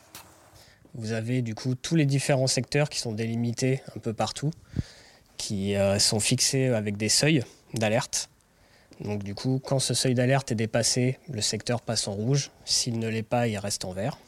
[0.95, 4.53] Vous avez du coup tous les différents secteurs qui sont délimités un peu partout,
[5.39, 7.43] qui euh, sont fixés avec des seuils
[7.75, 8.31] d'alerte.
[9.01, 12.51] Donc du coup, quand ce seuil d'alerte est dépassé, le secteur passe en rouge.
[12.65, 14.19] S'il ne l'est pas, il reste en vert.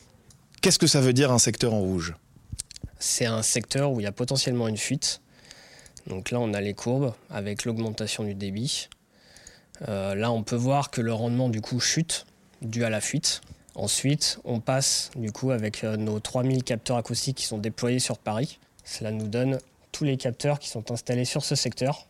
[0.61, 2.15] Qu'est-ce que ça veut dire un secteur en rouge?
[2.99, 5.21] C'est un secteur où il y a potentiellement une fuite.
[6.07, 8.89] Donc là, on a les courbes avec l'augmentation du débit.
[9.89, 12.27] Euh, là, on peut voir que le rendement du coup chute
[12.62, 13.41] dû à la fuite.
[13.75, 18.19] Ensuite, on passe du coup avec euh, nos 3000 capteurs acoustiques qui sont déployés sur
[18.19, 18.59] Paris.
[18.85, 19.59] Cela nous donne
[19.93, 22.07] tous les capteurs qui sont installés sur ce secteur.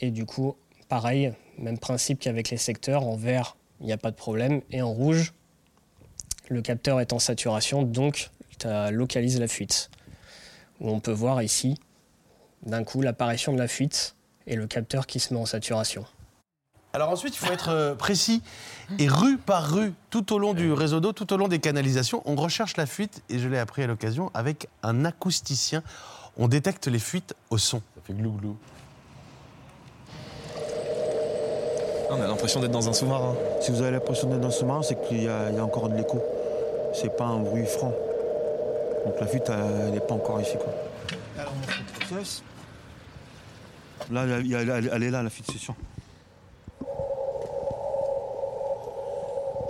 [0.00, 0.56] Et du coup,
[0.88, 3.04] pareil, même principe qu'avec les secteurs.
[3.04, 4.62] En vert, il n'y a pas de problème.
[4.70, 5.32] Et en rouge,
[6.48, 8.30] le capteur est en saturation, donc
[8.60, 9.90] ça localise la fuite.
[10.80, 11.78] Où on peut voir ici,
[12.64, 14.14] d'un coup, l'apparition de la fuite
[14.46, 16.04] et le capteur qui se met en saturation.
[16.94, 18.42] Alors ensuite, il faut être euh, précis.
[18.98, 22.22] Et rue par rue, tout au long du réseau d'eau, tout au long des canalisations,
[22.24, 25.82] on recherche la fuite, et je l'ai appris à l'occasion, avec un acousticien.
[26.38, 27.82] On détecte les fuites au son.
[27.94, 28.56] Ça fait glou-glou.
[32.10, 33.34] On a l'impression d'être dans un sous-marin.
[33.60, 35.64] Si vous avez l'impression d'être dans un sous-marin, c'est qu'il y, a il y a
[35.64, 36.22] encore de l'écho.
[36.94, 37.92] C'est pas un bruit franc.
[39.04, 40.56] Donc la fuite, elle n'est pas encore ici.
[40.58, 40.72] Quoi.
[44.10, 45.74] Là, il y a- elle, elle est là, la fuite, c'est sûr.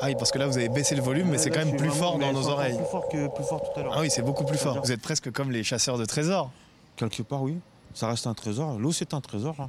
[0.00, 1.76] Ah oui, parce que là, vous avez baissé le volume, mais c'est là, quand même
[1.76, 2.76] plus fort dans nos oreilles.
[2.76, 3.92] Plus fort que plus fort tout à l'heure.
[3.96, 4.80] Ah oui, c'est beaucoup plus fort.
[4.84, 6.50] Vous êtes presque comme les chasseurs de trésors.
[6.96, 7.58] Quelque part, oui.
[7.94, 8.78] Ça reste un trésor.
[8.78, 9.56] L'eau, c'est un trésor.
[9.58, 9.68] là.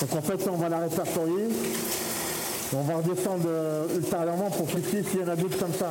[0.00, 1.48] Donc en fait, on va la répertorier.
[2.74, 5.90] On va redescendre euh, ultérieurement pour vérifier s'il y en a d'autres comme ça.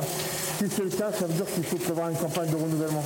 [0.58, 3.02] Si c'est le cas, ça veut dire qu'il faut prévoir une campagne de renouvellement.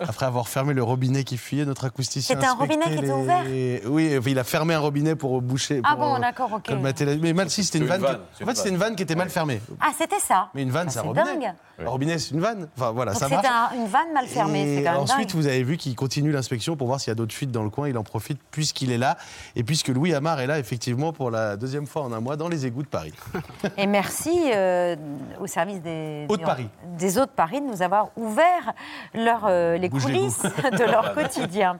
[0.00, 2.34] Après avoir fermé le robinet qui fuyait, notre acousticien.
[2.34, 5.80] C'était un robinet qui était les- Oui, il a fermé un robinet pour boucher.
[5.84, 6.66] Ah pour, bon, euh, d'accord, ok.
[6.66, 8.00] colmater la- Mais mal si, c'était une vanne.
[8.00, 9.60] une qui- En fait, c'était une vanne qui était mal fermée.
[9.80, 11.24] Ah, c'était ça Mais une vanne, Ah, c'est un c'est robinet.
[11.24, 11.54] dingue.
[11.88, 12.68] Robinet, c'est une vanne.
[12.76, 15.36] Enfin voilà, Donc ça un- une vanne mal fermée, c'est Et quand même ensuite, dingue.
[15.40, 17.70] vous avez vu qu'il continue l'inspection pour voir s'il y a d'autres fuites dans le
[17.70, 17.88] coin.
[17.88, 19.16] Il en profite puisqu'il est là.
[19.56, 22.48] Et puisque Louis Amar est là, effectivement, pour la deuxième fois en un mois, dans
[22.48, 23.12] les égouts de Paris.
[23.76, 24.96] Et merci euh,
[25.40, 26.68] au service des, Eaux de Paris.
[26.98, 28.72] des eaux de Paris de nous avoir ouvert
[29.14, 31.78] leur, euh, les coulisses de leur quotidien.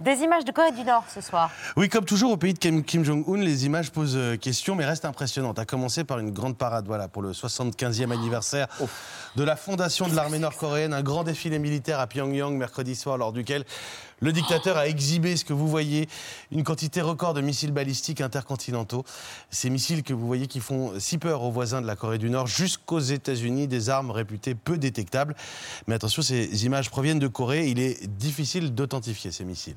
[0.00, 1.50] Des images de Corée du Nord ce soir.
[1.76, 4.84] Oui, comme toujours au pays de Kim, Kim Jong-un, les images posent euh, question, mais
[4.84, 5.58] restent impressionnantes.
[5.58, 8.66] À commencer par une grande parade, voilà, pour le 75e anniversaire
[9.36, 13.32] de la fondation de l'armée nord-coréenne, un grand défilé militaire à Pyongyang mercredi soir, lors
[13.32, 13.64] duquel
[14.20, 16.08] le dictateur a exhibé ce que vous voyez,
[16.50, 19.04] une quantité record de missiles balistiques intercontinentaux.
[19.50, 22.30] Ces missiles que vous voyez qui font si peur aux voisins de la Corée du
[22.30, 25.34] Nord, jusqu'aux États-Unis, des armes réputées peu détectables.
[25.86, 27.66] Mais attention, ces images proviennent de Corée.
[27.68, 29.76] Il est difficile d'authentifier ces missiles.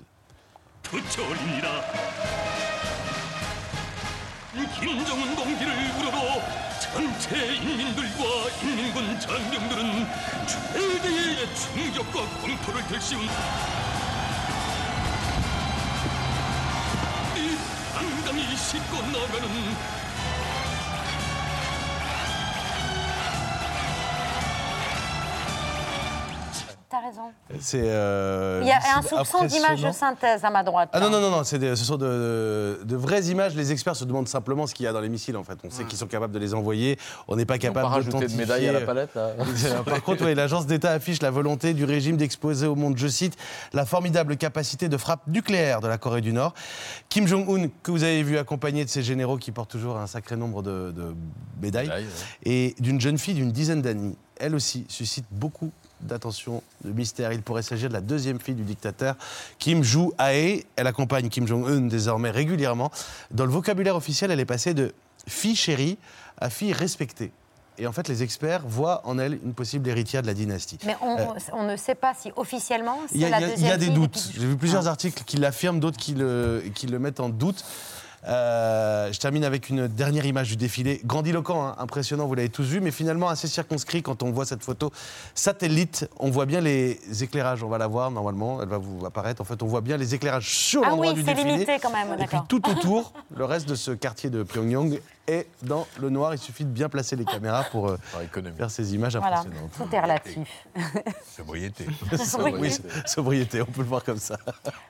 [6.93, 10.07] 전체 인민들과 인민군 장병들은
[10.47, 13.23] 최대의 충격과 공포를 들시운
[17.35, 17.57] 이
[17.93, 19.47] 당당히 싣고 나가는
[27.59, 27.81] C'est.
[27.83, 30.89] euh, Il y a un soupçon d'image de synthèse à ma droite.
[30.93, 33.55] Ah non, non, non, non c'est des- ce sont de, de vraies images.
[33.55, 35.57] Les experts se demandent simplement ce qu'il y a dans les missiles, en fait.
[35.63, 36.97] On sait qu'ils sont capables de les envoyer.
[37.27, 38.39] On n'est pas capable pas rajouté de d'authentifier.
[38.41, 39.31] médaille à la palette, là
[39.85, 43.35] Par contre, l'agence d'État affiche la volonté du régime d'exposer au monde, je cite,
[43.73, 46.53] la formidable capacité de frappe nucléaire de la Corée du Nord.
[47.09, 50.35] Kim Jong-un, que vous avez vu accompagné de ses généraux qui portent toujours un sacré
[50.35, 51.15] nombre de, de
[51.61, 52.05] médailles, Médailles,
[52.43, 55.71] et d'une jeune fille d'une dizaine d'années, elle aussi suscite beaucoup
[56.01, 57.33] d'attention, de mystère.
[57.33, 59.15] Il pourrait s'agir de la deuxième fille du dictateur,
[59.59, 60.63] Kim Joo-ae.
[60.75, 62.91] Elle accompagne Kim Jong-un désormais régulièrement.
[63.31, 64.93] Dans le vocabulaire officiel, elle est passée de
[65.27, 65.97] fille chérie
[66.39, 67.31] à fille respectée.
[67.79, 70.79] Et en fait, les experts voient en elle une possible héritière de la dynastie.
[70.83, 73.59] Mais on, Euh, on ne sait pas si officiellement c'est il y y a- deuxième
[73.59, 74.31] il y a des doutes.
[74.33, 74.91] J'ai vu plusieurs Ah.
[74.91, 77.63] articles qui l'affirment, d'autres qui le, qui le mettent en doute.
[78.27, 81.01] Euh, je termine avec une dernière image du défilé.
[81.05, 84.63] Grandiloquent, hein, impressionnant, vous l'avez tous vu, mais finalement assez circonscrit quand on voit cette
[84.63, 84.91] photo
[85.35, 86.09] satellite.
[86.19, 89.41] On voit bien les éclairages, on va la voir normalement, elle va vous apparaître.
[89.41, 91.53] En fait, on voit bien les éclairages sur Ah l'endroit oui, du c'est défilé.
[91.53, 95.47] limité quand même, Et puis tout autour, le reste de ce quartier de Pyongyang est
[95.61, 96.33] dans le noir.
[96.33, 97.97] Il suffit de bien placer les caméras pour euh,
[98.57, 99.71] faire ces images Voilà, impressionnantes.
[99.77, 100.67] tout est relatif.
[101.35, 101.85] Sobriété.
[102.59, 102.75] oui,
[103.05, 104.37] sobriété, on peut le voir comme ça.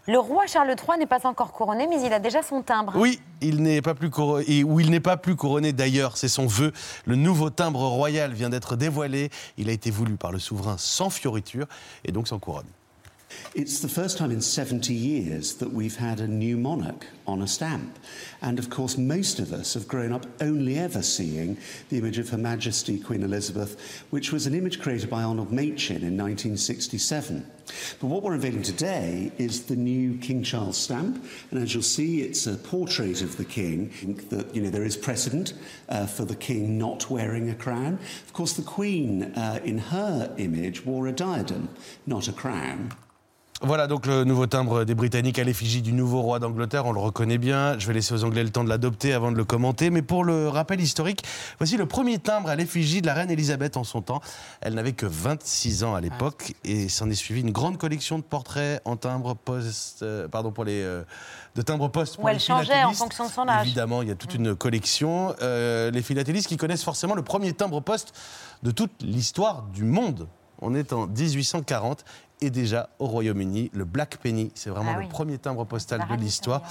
[0.07, 2.93] Le roi Charles III n'est pas encore couronné, mais il a déjà son timbre.
[2.95, 6.71] Oui, il n'est pas plus couronné, il n'est pas plus couronné d'ailleurs, c'est son vœu.
[7.05, 9.29] Le nouveau timbre royal vient d'être dévoilé.
[9.57, 11.67] Il a été voulu par le souverain sans fioriture
[12.05, 12.67] et donc sans couronne.
[13.53, 17.47] It's the first time in 70 years that we've had a new monarch on a
[17.47, 17.97] stamp.
[18.41, 21.57] And of course, most of us have grown up only ever seeing
[21.89, 26.03] the image of Her Majesty Queen Elizabeth, which was an image created by Arnold Machin
[26.03, 27.51] in 1967.
[27.99, 31.25] But what we're unveiling today is the new King Charles stamp.
[31.51, 33.91] And as you'll see, it's a portrait of the king.
[34.30, 35.53] That, you know, there is precedent
[35.89, 37.99] uh, for the king not wearing a crown.
[38.25, 41.69] Of course, the queen, uh, in her image, wore a diadem,
[42.05, 42.93] not a crown.
[43.64, 46.86] Voilà donc le nouveau timbre des Britanniques à l'effigie du nouveau roi d'Angleterre.
[46.86, 47.80] On le reconnaît bien.
[47.80, 49.89] Je vais laisser aux Anglais le temps de l'adopter avant de le commenter.
[49.89, 51.24] Mais pour le rappel historique,
[51.58, 54.22] voici le premier timbre à l'effigie de la reine Elisabeth en son temps.
[54.62, 58.24] Elle n'avait que 26 ans à l'époque et s'en est suivi une grande collection de
[58.24, 61.01] portraits en timbre post, euh, pardon pour les euh,
[61.55, 62.18] de timbres poste.
[62.18, 63.66] pour Où les elle changeait en fonction de son âge.
[63.66, 65.36] Évidemment, il y a toute une collection.
[65.41, 68.14] Euh, les philatélistes qui connaissent forcément le premier timbre poste
[68.62, 70.28] de toute l'histoire du monde.
[70.60, 72.03] On est en 1840
[72.41, 76.15] et déjà au Royaume-Uni, le Black Penny, c'est vraiment Ah le premier timbre postal La
[76.15, 76.61] de l'histoire.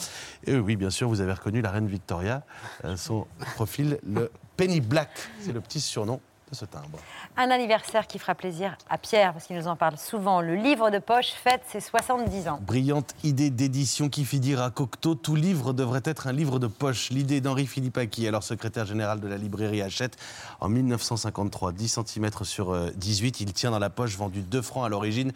[0.46, 2.42] Et oui, bien sûr, vous avez reconnu la reine Victoria,
[2.84, 5.10] euh, son profil, le Penny Black,
[5.40, 6.20] c'est le petit surnom
[6.50, 6.98] de ce timbre.
[7.36, 10.40] Un anniversaire qui fera plaisir à Pierre, parce qu'il nous en parle souvent.
[10.40, 12.60] Le livre de poche fête ses 70 ans.
[12.62, 16.66] Brillante idée d'édition qui fit dire à Cocteau tout livre devrait être un livre de
[16.68, 17.10] poche.
[17.10, 20.16] L'idée d'Henri Philippe Aki, alors secrétaire général de la librairie Hachette,
[20.60, 23.40] en 1953, 10 cm sur 18.
[23.40, 25.32] Il tient dans la poche, vendu 2 francs à l'origine,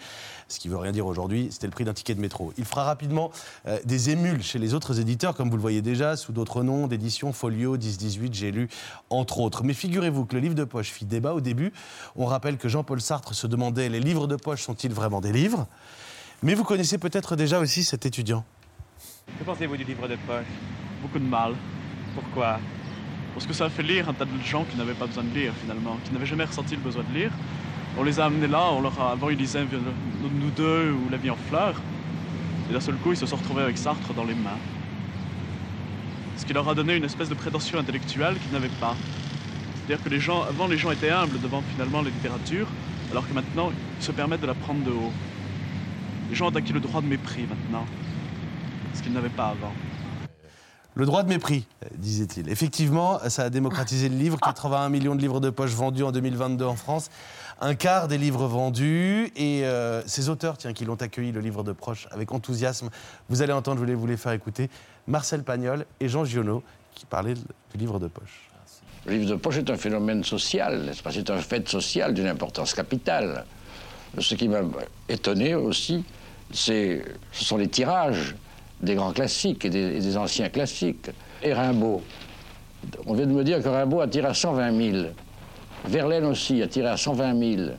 [0.48, 1.48] ce qui veut rien dire aujourd'hui.
[1.50, 2.52] C'était le prix d'un ticket de métro.
[2.56, 3.30] Il fera rapidement
[3.66, 6.86] euh, des émules chez les autres éditeurs, comme vous le voyez déjà, sous d'autres noms
[6.86, 8.68] d'édition, Folio, 10-18, j'ai lu,
[9.11, 9.64] entre autres.
[9.64, 11.72] Mais figurez-vous que le livre de poche fit débat au début.
[12.14, 15.66] On rappelle que Jean-Paul Sartre se demandait les livres de poche sont-ils vraiment des livres?
[16.42, 18.44] Mais vous connaissez peut-être déjà aussi cet étudiant.
[19.38, 20.44] Que pensez-vous du livre de poche?
[21.01, 21.55] Beaucoup de mal.
[22.14, 22.61] Pourquoi?
[23.32, 25.34] Parce que ça a fait lire un tas de gens qui n'avaient pas besoin de
[25.34, 27.32] lire finalement, qui n'avaient jamais ressenti le besoin de lire.
[27.96, 31.16] On les a amenés là, on leur a, avant ils lisaient Nous deux ou La
[31.16, 31.80] vie en fleurs.
[32.68, 34.61] Et d'un seul coup, ils se sont retrouvés avec Sartre dans les mains.
[36.36, 38.96] Ce qui leur a donné une espèce de prétention intellectuelle qu'ils n'avaient pas.
[39.91, 42.68] C'est-à-dire que les gens, avant, les gens étaient humbles devant finalement la littérature,
[43.11, 45.11] alors que maintenant, ils se permettent de la prendre de haut.
[46.28, 47.84] Les gens ont acquis le droit de mépris maintenant,
[48.95, 49.72] ce qu'ils n'avaient pas avant.
[50.95, 51.66] Le droit de mépris,
[51.97, 52.49] disait-il.
[52.49, 54.38] Effectivement, ça a démocratisé le livre.
[54.38, 57.11] 81 millions de livres de poche vendus en 2022 en France.
[57.61, 59.32] Un quart des livres vendus.
[59.34, 62.91] Et euh, ces auteurs, tiens, qui l'ont accueilli, le livre de poche, avec enthousiasme,
[63.28, 64.70] vous allez entendre, je voulais vous les faire écouter,
[65.09, 66.62] Marcel Pagnol et Jean Giono,
[66.95, 68.49] qui parlaient du livre de poche.
[69.07, 72.74] Le livre de poche est un phénomène social, n'est-ce C'est un fait social d'une importance
[72.74, 73.44] capitale.
[74.18, 74.61] Ce qui m'a
[75.09, 76.05] étonné aussi,
[76.53, 77.01] ce
[77.32, 78.34] sont les tirages
[78.82, 81.11] des grands classiques et des, et des, anciens classiques.
[81.42, 82.03] Et Rimbaud.
[83.07, 85.07] On vient de me dire que Rimbaud a tiré à 120 000.
[85.86, 87.70] Verlaine aussi a tiré à 120 000.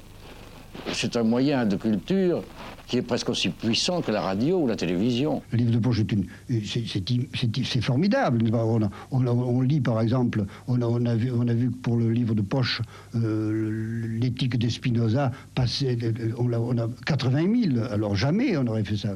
[0.94, 2.44] C'est un moyen de culture
[2.92, 5.42] qui est presque aussi puissant que la radio ou la télévision.
[5.52, 6.02] Le livre de poche,
[7.64, 8.44] c'est formidable.
[8.54, 8.82] On,
[9.12, 11.96] on, on, lit, par exemple, on a, on, a vu, on a vu que pour
[11.96, 12.82] le livre de poche,
[13.16, 15.98] euh, l'éthique de Spinoza, passait,
[16.38, 17.86] on, a, on a 80 000.
[17.90, 19.12] Alors jamais on aurait fait ça.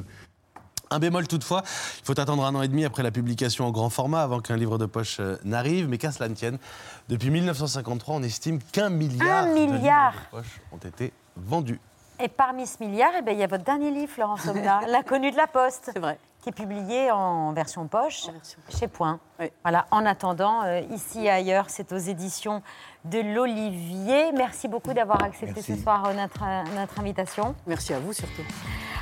[0.88, 1.62] Un bémol toutefois,
[2.00, 4.56] il faut attendre un an et demi après la publication en grand format avant qu'un
[4.56, 6.56] livre de poche n'arrive, mais qu'à cela ne tienne,
[7.10, 10.12] depuis 1953, on estime qu'un milliard, un milliard.
[10.12, 11.80] de livres de poche ont été vendus.
[12.18, 15.30] Et parmi ce milliard, eh bien, il y a votre dernier livre, Florence Omna, L'inconnu
[15.30, 15.90] de la Poste.
[15.92, 16.18] C'est vrai.
[16.40, 19.18] Qui est publié en version poche En version chez Point.
[19.40, 19.50] Oui.
[19.64, 22.62] Voilà, en attendant, euh, ici et ailleurs, c'est aux éditions
[23.04, 24.30] de l'Olivier.
[24.32, 25.76] Merci beaucoup d'avoir accepté Merci.
[25.76, 27.54] ce soir euh, notre, euh, notre invitation.
[27.66, 28.42] Merci à vous surtout.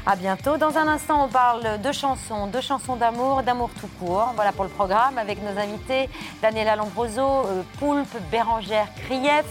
[0.06, 0.58] À bientôt.
[0.58, 4.32] Dans un instant, on parle de chansons, de chansons d'amour, d'amour tout court.
[4.34, 6.10] Voilà pour le programme avec nos invités
[6.42, 9.46] Daniela Lombroso, euh, Poulpe, Bérangère Krief.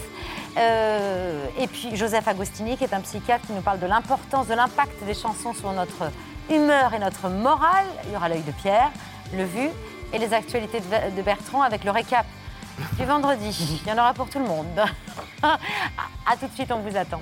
[0.58, 4.54] Euh, et puis Joseph Agostini, qui est un psychiatre qui nous parle de l'importance, de
[4.54, 6.12] l'impact des chansons sur notre
[6.52, 7.88] humeur et notre morale.
[8.06, 8.92] Il y aura l'œil de Pierre,
[9.34, 9.70] le vu
[10.14, 12.26] et les actualités de Bertrand avec le récap
[12.98, 13.82] du vendredi.
[13.86, 14.80] Il y en aura pour tout le monde.
[15.44, 17.22] à tout de suite, on vous attend.